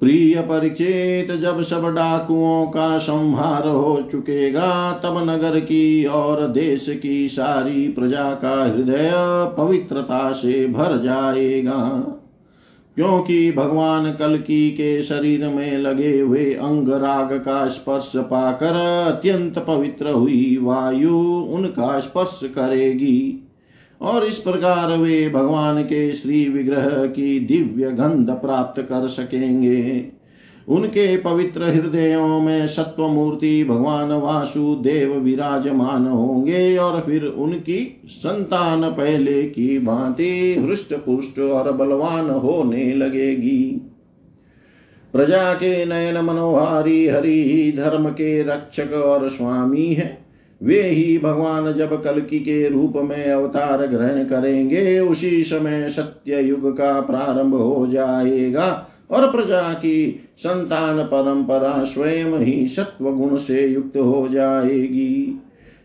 प्रिय 0.00 0.40
परिचित, 0.40 1.32
जब 1.32 1.62
सब 1.62 1.94
डाकुओं 1.94 2.66
का 2.66 2.98
संहार 2.98 3.68
हो 3.68 4.08
चुकेगा, 4.12 4.92
तब 4.92 5.30
नगर 5.30 5.60
की 5.60 6.04
और 6.04 6.46
देश 6.48 7.00
की 7.02 7.28
सारी 7.28 7.88
प्रजा 7.88 8.30
का 8.30 8.64
हृदय 8.64 9.12
पवित्रता 9.58 10.32
से 10.32 10.66
भर 10.66 10.98
जाएगा। 10.98 12.04
क्योंकि 12.96 13.52
भगवान 13.52 14.12
कलकी 14.12 14.70
के 14.70 15.02
शरीर 15.02 15.48
में 15.48 15.78
लगे 15.78 16.20
हुए 16.20 16.44
अंग 16.44 16.88
राग 16.88 17.32
का 17.32 17.68
स्पर्श 17.68 18.12
पाकर 18.16 18.72
अत्यंत 19.08 19.58
पवित्र 19.58 20.10
हुई 20.10 20.58
वायु 20.62 21.16
उनका 21.40 22.00
स्पर्श 22.00 22.40
करेगी। 22.44 23.47
और 24.00 24.24
इस 24.26 24.38
प्रकार 24.38 24.98
वे 24.98 25.28
भगवान 25.28 25.82
के 25.82 26.12
श्री 26.12 26.48
विग्रह 26.48 27.06
की 27.06 27.40
दिव्य 27.40 27.90
गंध 27.90 28.30
प्राप्त 28.30 28.82
कर 28.82 29.06
सकेंगे। 29.06 30.04
उनके 30.68 31.16
पवित्र 31.16 31.62
हृदयों 31.62 32.40
में 32.40 32.66
सत्व 32.66 33.08
मूर्ति 33.08 33.64
भगवान 33.64 34.12
वासुदेव 34.12 35.14
विराजमान 35.14 36.06
होंगे 36.06 36.76
और 36.76 37.00
फिर 37.00 37.24
उनकी 37.24 38.02
संतान 38.08 38.90
पहले 38.90 39.42
की 39.42 39.78
भांति 39.78 40.54
हृष्ट 40.58 40.94
पुष्ट 40.94 41.38
और 41.38 41.72
बलवान 41.72 42.30
होने 42.30 42.94
लगेगी। 42.94 43.82
प्रजा 45.12 45.54
के 45.54 45.84
नयन 45.84 46.18
मनोहारी 46.18 47.06
हरि 47.08 47.74
धर्म 47.76 48.08
के 48.08 48.42
रक्षक 48.42 48.92
और 48.92 49.28
स्वामी 49.28 49.86
है। 49.86 50.27
वे 50.62 50.82
ही 50.82 51.18
भगवान 51.18 51.72
जब 51.72 52.02
कलकी 52.02 52.38
के 52.40 52.68
रूप 52.68 52.92
में 52.96 53.24
अवतार 53.24 53.86
ग्रहण 53.86 54.24
करेंगे, 54.24 55.00
उसी 55.00 55.42
समय 55.42 55.88
सत्य 55.88 56.40
युग 56.40 56.76
का 56.76 57.00
प्रारंभ 57.00 57.54
हो 57.54 57.86
जाएगा 57.86 58.88
और 59.10 59.30
प्रजा 59.30 59.72
की 59.72 60.28
संतान 60.38 61.02
परंपरा 61.04 61.84
स्वयं 61.84 62.38
ही 62.38 62.66
सत्व 62.66 63.10
गुण 63.10 63.36
से 63.36 63.66
युक्त 63.66 63.96
हो 63.96 64.28
जाएगी। 64.30 65.42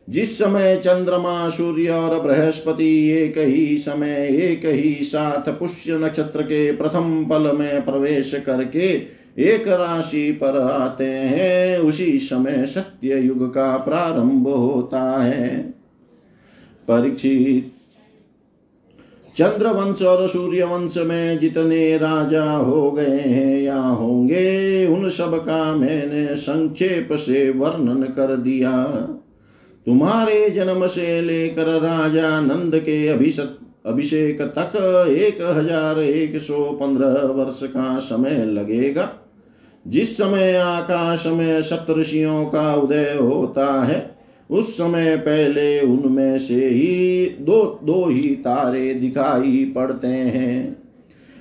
जिस 0.10 0.38
समय 0.38 0.76
चंद्रमा, 0.76 1.50
सूर्य 1.50 1.90
और 1.90 2.22
बृहस्पति 2.22 3.10
एक 3.10 3.38
ही 3.38 3.78
समय, 3.78 4.28
एक 4.32 4.62
ही 4.66 5.00
साथ 5.02 5.50
पुष्य 5.50 5.94
नक्षत्र 5.94 6.42
के 6.42 6.72
प्रथम 6.72 7.26
पल 7.26 7.58
में 7.58 7.86
प्रवेश 7.86 8.44
करके 8.46 9.23
एक 9.38 9.68
राशि 9.68 10.32
पर 10.34 10.58
आते 10.62 11.06
हैं, 11.06 11.78
उसी 11.78 12.18
समय 12.20 12.66
सत्य 12.66 13.20
युग 13.20 13.48
का 13.54 13.76
प्रारंभ 13.78 14.48
होता 14.48 15.02
है। 15.22 15.58
परीक्षित 16.88 17.72
चंद्र 19.36 19.68
वंश 19.68 20.02
और 20.02 20.28
सूर्य 20.28 20.64
वंश 20.64 20.98
में 20.98 21.40
जितने 21.40 21.98
राजा 21.98 22.44
हो 22.44 22.92
गए 22.92 23.20
हैं 23.20 23.62
या 23.62 23.80
होंगे, 23.80 24.86
उन 24.88 25.10
सब 25.10 25.36
का 25.46 25.76
मैंने 25.76 26.36
संक्षेप 26.36 27.14
से 27.16 27.50
वर्णन 27.50 28.04
कर 28.08 28.36
दिया। 28.38 28.72
तुम्हारे 29.88 30.50
जन्म 30.50 30.88
से 30.88 31.22
लेकर 31.22 31.80
राजा 31.82 32.40
नंद 32.42 32.76
के 32.76 33.08
अभिषेक 33.08 33.58
अभिषेक 33.86 34.42
तक 34.58 34.76
एक 35.10 35.42
हज़ार 35.42 36.00
एक 36.00 36.38
सौ 36.42 36.64
पंद्रह 36.74 37.26
वर्ष 37.34 37.60
का 37.64 37.98
समय 38.00 38.46
लगेगा। 38.46 39.10
जिस 39.88 40.18
समय 40.18 40.56
आकाश 40.56 41.26
में 41.26 41.62
सप्तषियों 41.62 42.46
का 42.46 42.76
उदय 42.76 43.18
होता 43.22 43.84
है, 43.84 44.16
उस 44.52 44.74
समय 44.78 45.18
पहले 45.18 45.82
उनमें 45.82 46.38
से 46.38 46.68
ही 46.68 47.26
दो 47.40 47.80
दो 47.84 48.10
ही 48.10 48.30
तारे 48.30 48.94
दिखाई 48.94 49.74
पड़ते 49.76 50.08
हैं। 50.08 50.84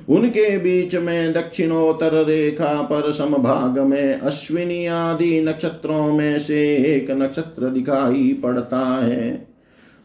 उनके 0.09 0.59
बीच 0.59 0.95
में 0.95 1.32
दक्षिणोत्तर 1.32 2.26
रेखा 2.26 2.82
पर 2.82 3.12
समभाग 3.12 3.78
में 3.78 4.20
अश्विनी 4.20 4.86
आदि 4.86 5.40
नक्षत्रों 5.40 6.12
में 6.12 6.38
से 6.38 6.76
एक 6.76 7.11
नक्षत्र 7.11 7.66
दिखाई 7.66 8.40
पड़ता 8.43 9.05
है। 9.05 9.49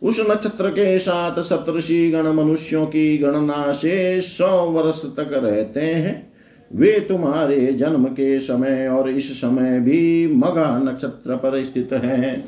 उस 0.03 0.19
नक्षत्र 0.29 0.69
के 0.69 0.99
साथ 0.99 1.41
सप्तषि 1.41 2.11
गण 2.11 2.27
मनुष्यों 2.27 2.85
की 2.85 3.17
गणना 3.17 3.71
से 3.71 4.21
सौ 4.21 4.65
वर्ष 4.65 5.01
तक 5.05 5.29
रहते 5.33 5.81
हैं। 5.81 6.36
वे 6.71 6.99
तुम्हारे 6.99 7.67
जन्म 7.67 8.05
के 8.05 8.39
समय 8.39 8.87
और 8.87 9.09
इस 9.09 9.41
समय 9.41 9.79
भी 9.79 10.27
मगा 10.27 10.77
नक्षत्र 10.79 11.35
पर 11.35 11.63
स्थित 11.63 11.93
है। 11.93 12.45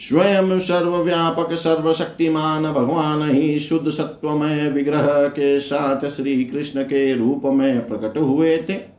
स्वयं 0.00 0.58
सर्वव्यापक, 0.58 1.52
सर्वशक्तिमान 1.52 2.62
भगवान 2.62 3.30
ही 3.30 3.58
शुद्ध, 3.58 3.90
सत्वमय 3.90 4.70
विग्रह 4.70 5.28
के 5.28 5.58
साथ 5.58 6.08
श्री 6.08 6.44
कृष्ण 6.44 6.82
के 6.82 7.14
रूप 7.14 7.42
में 7.44 7.88
प्रकट 7.88 8.18
हुए 8.18 8.56
थे। 8.56 8.98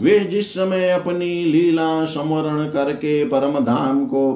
वे 0.00 0.18
जिस 0.20 0.54
समय 0.54 0.90
अपनी 0.90 1.44
लीला 1.44 2.04
संवरण 2.04 2.70
करके 2.70 3.24
परम 3.24 3.58
धाम 3.64 4.06
को 4.06 4.32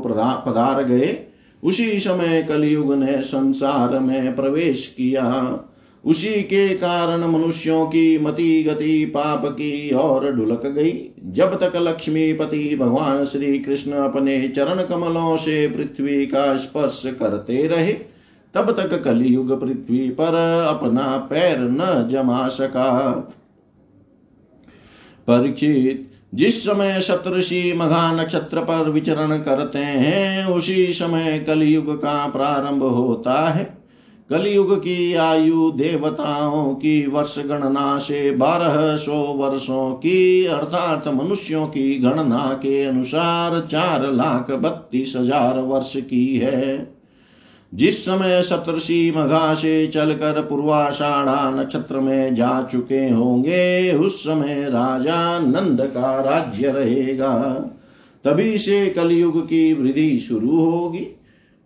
पधार 0.47 0.85
गए, 0.85 1.19
उसी 1.63 1.99
समय 1.99 2.43
कलयुग 2.43 2.95
ने 2.95 3.23
संसार 3.23 3.99
में 3.99 4.37
प्रवेश 4.37 4.95
किया। 4.97 5.25
उसी 6.05 6.43
के 6.43 6.69
कारण 6.69 7.25
मनुष्यों 7.25 7.87
की 7.87 8.19
मति 8.19 8.63
गति 8.63 9.05
पाप 9.05 9.47
की 9.47 9.95
ओर 9.95 10.33
ढुलक 10.33 10.67
गई। 10.67 11.15
जब 11.25 11.61
तक 11.61 11.73
लक्ष्मीपति 11.77 12.77
भगवान 12.81 13.25
श्री 13.25 13.59
कृष्ण 13.59 13.93
अपने 13.93 14.49
चरण 14.49 14.83
कमलों 14.83 15.37
से 15.37 15.69
पृथ्वी 15.69 16.27
का 16.27 16.57
स्पर्श 16.57 17.03
करते 17.07 17.67
रहे, 17.67 17.93
तब 18.55 18.73
तक 18.73 19.03
कलयुग 19.03 19.61
पृथ्वी 19.61 20.09
पर 20.09 20.35
अपना 20.71 21.17
पैर 21.17 21.59
न 21.59 22.09
जमा 22.11 22.49
सका। 22.49 23.11
परीक्षित, 25.29 26.11
जिस 26.35 26.65
समय 26.65 27.01
सप्तषि 27.01 27.73
मघा 27.77 28.13
नक्षत्र 28.13 28.61
पर 28.61 28.91
विचरण 28.91 29.39
करते 29.39 29.79
हैं, 29.79 30.47
उसी 30.47 30.87
समय 30.87 31.45
कलयुग 31.47 31.97
का 31.97 32.27
प्रारंभ 32.27 32.83
होता 32.83 33.51
है। 33.51 33.84
कलयुग 34.31 34.79
की 34.79 35.15
आयु 35.15 35.71
देवताओं 35.71 36.75
की 36.75 37.07
वर्ष 37.07 37.39
गणना 37.39 37.99
से 37.99 38.31
बारह 38.31 38.97
सौ 38.97 39.13
वर्षों 39.13 39.93
की, 39.93 40.47
अर्थात 40.47 41.09
मनुष्यों 41.09 41.67
की 41.67 41.99
गणना 41.99 42.61
के 42.63 42.85
अनुसार 42.85 43.61
चार 43.61 44.13
लाख 44.13 44.51
बत्तीस 44.51 45.13
हज़ार 45.17 45.59
वर्ष 45.59 45.97
की 45.97 46.37
है। 46.37 46.95
जिस 47.75 48.05
समय 48.05 48.43
सप्तर्षि 48.43 49.15
मघा 49.17 49.55
से 49.55 49.87
चलकर 49.87 50.41
पूर्वाषाढ़ा 50.43 51.51
नक्षत्र 51.51 52.01
में 52.01 52.35
जा 52.35 52.69
चुके 52.73 53.09
होंगे, 53.11 53.93
उस 53.93 54.21
समय 54.21 54.65
राजा 54.69 55.39
नंद 55.39 55.81
का 55.81 56.21
राज्य 56.21 56.69
रहेगा। 56.69 57.35
तभी 58.25 58.59
से 58.59 58.87
कलयुग 58.87 59.45
की 59.45 59.73
वृद्धि 59.73 60.19
शुरू 60.19 60.65
होगी। 60.65 61.07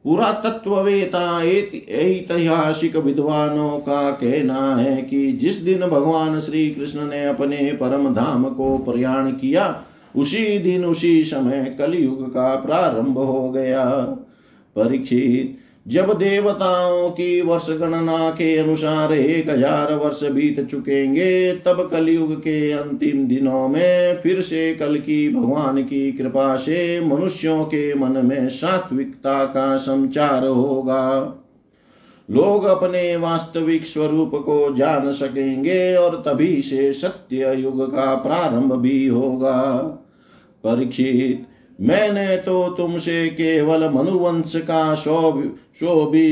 पुरातत्ववेता 0.04 1.42
ऐतिहासिक 1.44 2.96
विद्वानों 2.96 3.78
का 3.78 4.10
कहना 4.10 4.76
है 4.76 5.02
कि 5.02 5.32
जिस 5.32 5.56
दिन 5.56 5.80
भगवान 5.80 6.40
श्री 6.40 6.70
कृष्ण 6.70 7.08
ने 7.08 7.24
अपने 7.24 7.76
परम 7.80 8.14
धाम 8.14 8.44
को 8.44 8.78
प्रयाण 8.78 9.30
किया, 9.30 9.82
उसी 10.16 10.58
दिन 10.58 10.84
उसी 10.84 11.22
समय 11.24 11.76
कलयुग 11.78 12.28
का 12.28 12.54
प्रारंभ 12.56 13.18
हो 13.18 13.50
गया। 13.50 13.84
परीक्षित 14.76 15.58
जब 15.88 16.12
देवताओं 16.18 17.10
की 17.10 17.40
वर्ष 17.42 17.70
गणना 17.70 18.30
के 18.30 18.56
अनुसार 18.56 19.12
एक 19.12 19.50
हज़ार 19.50 19.94
वर्ष 19.94 20.24
बीत 20.24 20.60
चुकेंगे, 20.70 21.52
तब 21.52 21.88
कलयुग 21.92 22.34
के 22.40 22.72
अंतिम 22.72 23.26
दिनों 23.26 23.68
में 23.68 24.20
फिर 24.22 24.40
से 24.40 24.74
कल 24.74 24.96
की 24.96 25.28
भगवान 25.34 25.82
की 25.82 26.12
कृपा 26.12 26.56
से 26.56 27.00
मनुष्यों 27.00 27.64
के 27.64 27.94
मन 27.94 28.26
में 28.26 28.48
सात्विकता 28.48 29.44
का 29.44 29.76
संचार 29.76 30.46
होगा। 30.46 31.34
लोग 32.30 32.64
अपने 32.64 33.16
वास्तविक 33.16 33.84
स्वरूप 33.84 34.30
को 34.34 34.74
जान 34.74 35.12
सकेंगे 35.12 35.94
और 35.96 36.22
तभी 36.26 36.62
से 36.62 36.92
सत्य 36.92 37.54
युग 37.58 37.86
का 37.90 38.14
प्रारंभ 38.14 38.72
भी 38.72 39.06
होगा। 39.06 39.62
परीक्षित 40.64 41.47
मैंने 41.80 42.36
तो 42.36 42.68
तुमसे 42.68 43.28
केवल 43.28 43.88
मनुवंश 43.88 44.56
का 44.56 44.94
सौ 44.94 45.42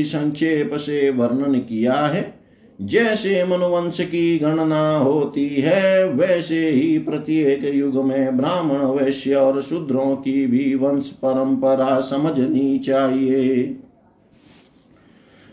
संक्षेप 0.03 0.73
से 0.73 1.09
वर्णन 1.09 1.59
किया 1.59 1.93
है। 1.93 2.39
जैसे 2.81 3.43
मनुवंश 3.43 4.01
की 4.01 4.39
गणना 4.39 4.97
होती 4.97 5.49
है, 5.49 6.09
वैसे 6.09 6.69
ही 6.69 6.99
प्रत्येक 6.99 7.75
युग 7.75 8.05
में 8.05 8.37
ब्राह्मण, 8.37 8.77
वैश्य 8.77 9.35
और 9.35 9.61
शूद्रों 9.61 10.15
की 10.15 10.47
भी 10.47 10.75
वंश 10.75 11.07
परंपरा 11.07 11.99
समझनी 11.99 12.79
चाहिए। 12.79 13.63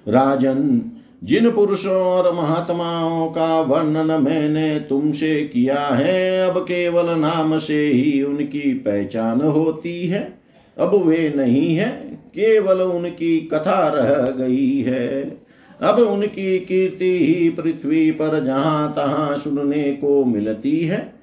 राजन 0.08 0.82
जिन 1.24 1.50
पुरुषों 1.50 2.02
और 2.02 2.34
महात्माओं 2.34 3.28
का 3.28 3.60
वर्णन 3.60 4.22
मैंने 4.22 4.78
तुमसे 4.78 5.50
किया 5.52 5.80
है, 5.80 6.50
अब 6.50 6.58
केवल 6.58 7.18
नाम 7.18 7.58
से 7.58 7.86
ही 7.86 8.22
उनकी 8.22 8.74
पहचान 8.74 9.40
होती 9.40 10.06
है। 10.06 10.38
अब 10.78 11.06
वे 11.06 11.32
नहीं 11.36 11.76
है, 11.76 11.88
केवल 12.14 12.82
उनकी 12.82 13.40
कथा 13.40 13.88
रह 13.88 14.32
गई 14.32 14.80
है। 14.80 15.38
अब 15.82 15.98
उनकी 15.98 16.58
कीर्ति 16.58 17.26
ही 17.26 17.50
पृथ्वी 17.50 18.10
पर 18.10 18.44
जहाँ 18.44 18.92
तहां 18.96 19.38
सुनने 19.38 19.92
को 19.92 20.24
मिलती 20.24 20.80
है। 20.80 21.13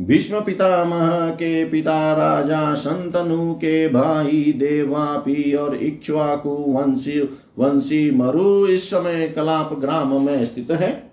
भीष्म 0.00 0.40
पितामह 0.40 1.30
के 1.30 1.64
पिता 1.64 2.12
राजा 2.12 2.74
संतनु 2.74 3.54
के 3.54 3.88
भाई 3.88 4.54
देवापी 4.56 5.54
और 5.54 5.76
इक्ष्वाकु 5.76 6.50
वंशी 6.50 7.20
वंशी 7.58 8.10
मरु 8.10 8.66
इस 8.66 8.90
समय 8.90 9.32
कलाप 9.36 9.78
ग्राम 9.80 10.26
में 10.26 10.44
स्थित 10.44 10.70
है। 10.70 11.10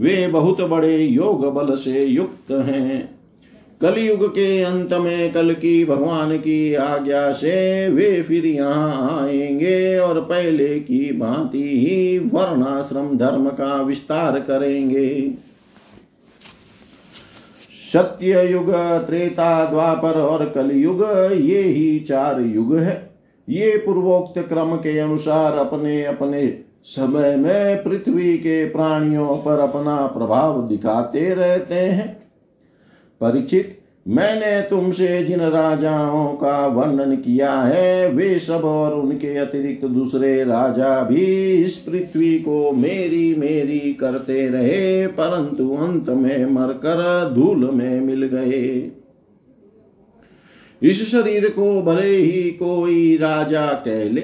वे 0.00 0.26
बहुत 0.26 0.60
बड़े 0.60 0.96
योग 0.98 1.54
बल 1.54 1.74
से 1.74 2.04
युक्त 2.04 2.50
हैं। 2.50 3.18
कलयुग 3.80 4.28
के 4.28 4.62
अंत 4.62 4.92
में 4.92 5.32
कल 5.32 5.52
की 5.52 5.84
भगवान 5.84 6.38
की 6.38 6.74
आज्ञा 6.74 7.32
से 7.32 7.88
वे 7.88 8.22
फिर 8.22 8.46
यहाँ 8.46 9.22
आएँगे 9.22 9.98
और 9.98 10.20
पहले 10.20 10.68
की 10.68 11.18
भांति 11.18 11.62
ही 11.62 12.18
वर्णाश्रम 12.18 13.18
धर्म 13.18 13.48
का 13.48 13.82
विस्तार 13.82 14.40
करेंगे। 14.40 15.34
सत्य 17.92 18.48
युग 18.52 18.72
त्रेता, 19.06 19.70
द्वापर 19.70 20.20
और 20.20 20.48
कलयुग, 20.48 21.02
ये 21.32 21.62
ही 21.62 22.00
चार 22.00 22.40
युग 22.40 22.76
है। 22.76 23.10
ये 23.48 23.76
पूर्वोक्त 23.76 24.38
क्रम 24.38 24.76
के 24.76 24.98
अनुसार 24.98 25.52
अपने 25.52 26.04
अपने 26.04 26.58
समय 26.84 27.36
में 27.36 27.82
पृथ्वी 27.82 28.38
के 28.38 28.64
प्राणियों 28.64 29.36
पर 29.36 29.58
अपना 29.58 30.06
प्रभाव 30.06 30.68
दिखाते 30.68 31.34
रहते 31.34 31.74
हैं। 31.74 32.22
परीक्षित 33.20 33.79
मैंने 34.06 34.60
तुमसे 34.60 35.22
जिन 35.24 35.40
राजाओं 35.40 36.32
का 36.34 36.66
वर्णन 36.66 37.16
किया 37.16 37.52
है, 37.52 38.08
वे 38.08 38.38
सब 38.38 38.64
और 38.64 38.94
उनके 38.94 39.36
अतिरिक्त 39.36 39.84
दूसरे 39.84 40.44
राजा 40.44 41.02
भी 41.02 41.24
इस 41.54 41.76
पृथ्वी 41.76 42.38
को 42.38 42.72
मेरी 42.72 43.34
मेरी 43.34 43.92
करते 43.92 44.48
रहे, 44.48 45.06
परंतु 45.06 45.68
अंत 45.76 46.10
में 46.10 46.46
मरकर 46.46 47.30
धूल 47.34 47.70
में 47.70 48.00
मिल 48.00 48.26
गए। 48.26 48.90
इस 50.82 51.10
शरीर 51.10 51.48
को 51.48 51.82
भले 51.82 52.16
ही 52.16 52.50
कोई 52.50 53.16
राजा 53.16 53.66
कह 53.66 54.04
ले, 54.04 54.20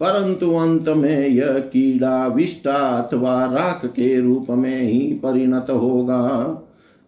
परंतु 0.00 0.54
अंत 0.54 0.88
में 0.88 1.28
यह 1.28 1.58
कीड़ा 1.58 2.26
विष्टा 2.26 2.78
अथवा 2.98 3.44
राख 3.46 3.86
के 3.86 4.20
रूप 4.20 4.46
में 4.50 4.82
ही 4.82 4.98
परिणत 5.14 5.66
होगा। 5.70 6.20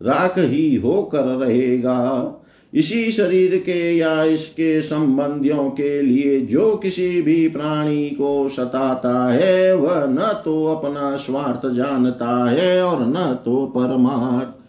राख 0.03 0.38
ही 0.38 0.76
होकर 0.76 1.24
रहेगा। 1.24 2.32
इसी 2.74 3.12
शरीर 3.12 3.57
के 3.57 3.96
या 3.96 4.24
इसके 4.24 4.80
संबंधियों 4.80 5.70
के 5.70 6.03
लिए 6.03 6.40
जो 6.40 6.76
किसी 6.76 7.22
भी 7.22 7.48
प्राणी 7.48 8.11
को 8.11 8.48
सताता 8.48 9.32
है, 9.32 9.76
वह 9.76 10.07
न 10.07 10.42
तो 10.44 10.66
अपना 10.66 11.16
स्वार्थ 11.16 11.74
जानता 11.74 12.50
है 12.50 12.82
और 12.82 12.98
न 13.00 13.38
तो 13.44 13.66
परमार्थ। 13.66 14.62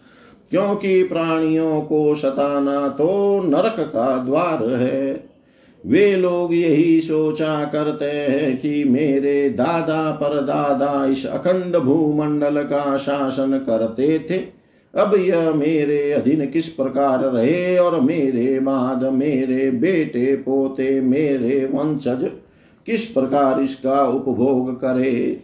क्योंकि 0.50 1.02
प्राणियों 1.02 1.80
को 1.80 2.14
सताना 2.14 2.88
तो 2.88 3.42
नरक 3.42 3.76
का 3.78 4.18
द्वार 4.18 4.68
है। 4.68 5.26
वे 5.86 6.16
लोग 6.16 6.54
यही 6.54 7.00
सोचा 7.00 7.64
करते 7.64 8.04
हैं 8.04 8.60
कि 8.60 8.84
मेरे 8.84 9.50
दादा 9.50 10.10
परदादा 10.10 11.06
इस 11.06 11.26
अखंड 11.26 11.76
भूमंडल 11.76 12.62
का 12.62 12.96
शासन 12.96 13.58
करते 13.66 14.26
थे। 14.30 14.63
अब 14.96 15.14
यह 15.18 15.50
मेरे 15.50 16.12
अधीन 16.12 16.46
किस 16.46 16.68
प्रकार 16.68 17.20
रहे 17.20 17.78
और 17.78 18.00
मेरे 18.00 18.60
बाद 18.60 19.04
मेरे 19.04 19.70
बेटे 19.70 20.36
पोते 20.36 21.00
मेरे 21.00 21.70
वंशज 21.72 22.30
किस 22.86 23.04
प्रकार 23.04 23.60
इसका 23.60 24.06
उपभोग 24.06 24.74
करे? 24.74 25.40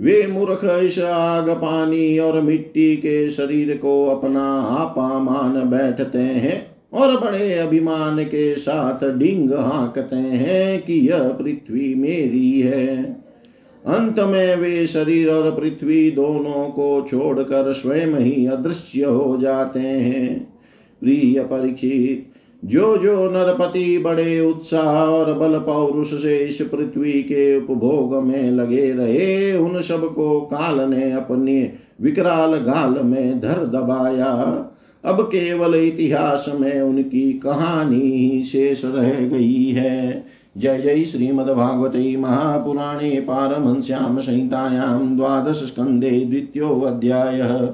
वे 0.00 0.26
मूर्ख 0.26 0.64
इस 0.64 0.98
आग 0.98 1.50
पानी 1.50 2.18
और 2.18 2.40
मिट्टी 2.40 2.96
के 2.96 3.30
शरीर 3.30 3.76
को 3.76 4.06
अपना 4.06 4.44
आपा 4.60 5.18
मान 5.18 5.70
बैठते 5.70 6.18
हैं 6.18 6.66
और 6.92 7.20
बड़े 7.20 7.54
अभिमान 7.54 8.24
के 8.24 8.56
साथ 8.56 9.18
डिंग 9.18 9.52
हाँकते 9.52 10.16
हैं 10.16 10.82
कि 10.82 10.94
यह 10.94 11.28
पृथ्वी 11.28 11.94
मेरी 11.94 12.60
है। 12.60 13.15
अंत 13.86 14.20
में 14.20 14.56
वे 14.56 14.86
शरीर 14.86 15.30
और 15.30 15.50
पृथ्वी 15.50 16.10
दोनों 16.10 16.68
को 16.68 17.06
छोड़कर 17.10 17.72
स्वयं 17.72 18.14
ही 18.14 18.46
अदृश्य 18.46 19.04
हो 19.04 19.38
जाते 19.40 19.80
हैं। 19.80 20.54
प्रिय 21.00 21.40
परीक्षित 21.40 22.32
जो 22.64 22.96
जो 22.96 23.30
नरपति 23.30 23.98
बड़े 23.98 24.40
उत्साह 24.40 24.96
और 24.96 25.34
बल 25.34 25.58
पौरुष 25.58 26.22
से 26.22 26.36
इस 26.36 26.62
पृथ्वी 26.62 27.12
के 27.12 27.56
उपभोग 27.56 28.22
में 28.22 28.50
लगे 28.50 28.92
रहे, 28.92 29.56
उन 29.56 29.80
सबको 29.80 30.40
काल 30.40 30.90
ने 30.90 31.12
अपने 31.12 31.72
विकराल 32.00 32.56
गाल 32.56 33.02
में 33.04 33.40
धर 33.40 33.66
दबाया। 33.66 34.32
अब 35.04 35.22
केवल 35.22 35.74
इतिहास 35.74 36.52
में 36.60 36.80
उनकी 36.80 37.32
कहानी 37.32 38.00
ही 38.00 38.42
शेष 38.42 38.84
रह 38.84 39.10
गई 39.10 39.70
है। 39.70 40.24
जय 40.56 40.78
जय 40.78 41.04
श्रीमद्भागवते 41.04 42.16
महापुराणे 42.16 43.20
पारमंस्यां 43.20 44.18
संहितायां 44.18 45.16
द्वादशस्कन्धे 45.16 46.10
द्वितीयोऽध्यायः। 46.10 47.66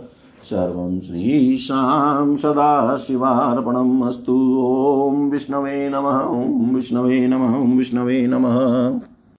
सर्वं 0.44 1.00
श्रीशां 1.00 2.36
सदाशिवार्पणम् 2.36 4.02
अस्तु। 4.02 4.58
ॐ 4.60 5.30
विष्णवे 5.30 5.88
नमः, 5.88 6.18
ॐ 6.20 6.74
विष्णवे 6.74 7.26
नमः, 7.26 7.58
ॐ 7.58 7.76
विष्णवे 7.76 8.26
नमः। 8.26 9.00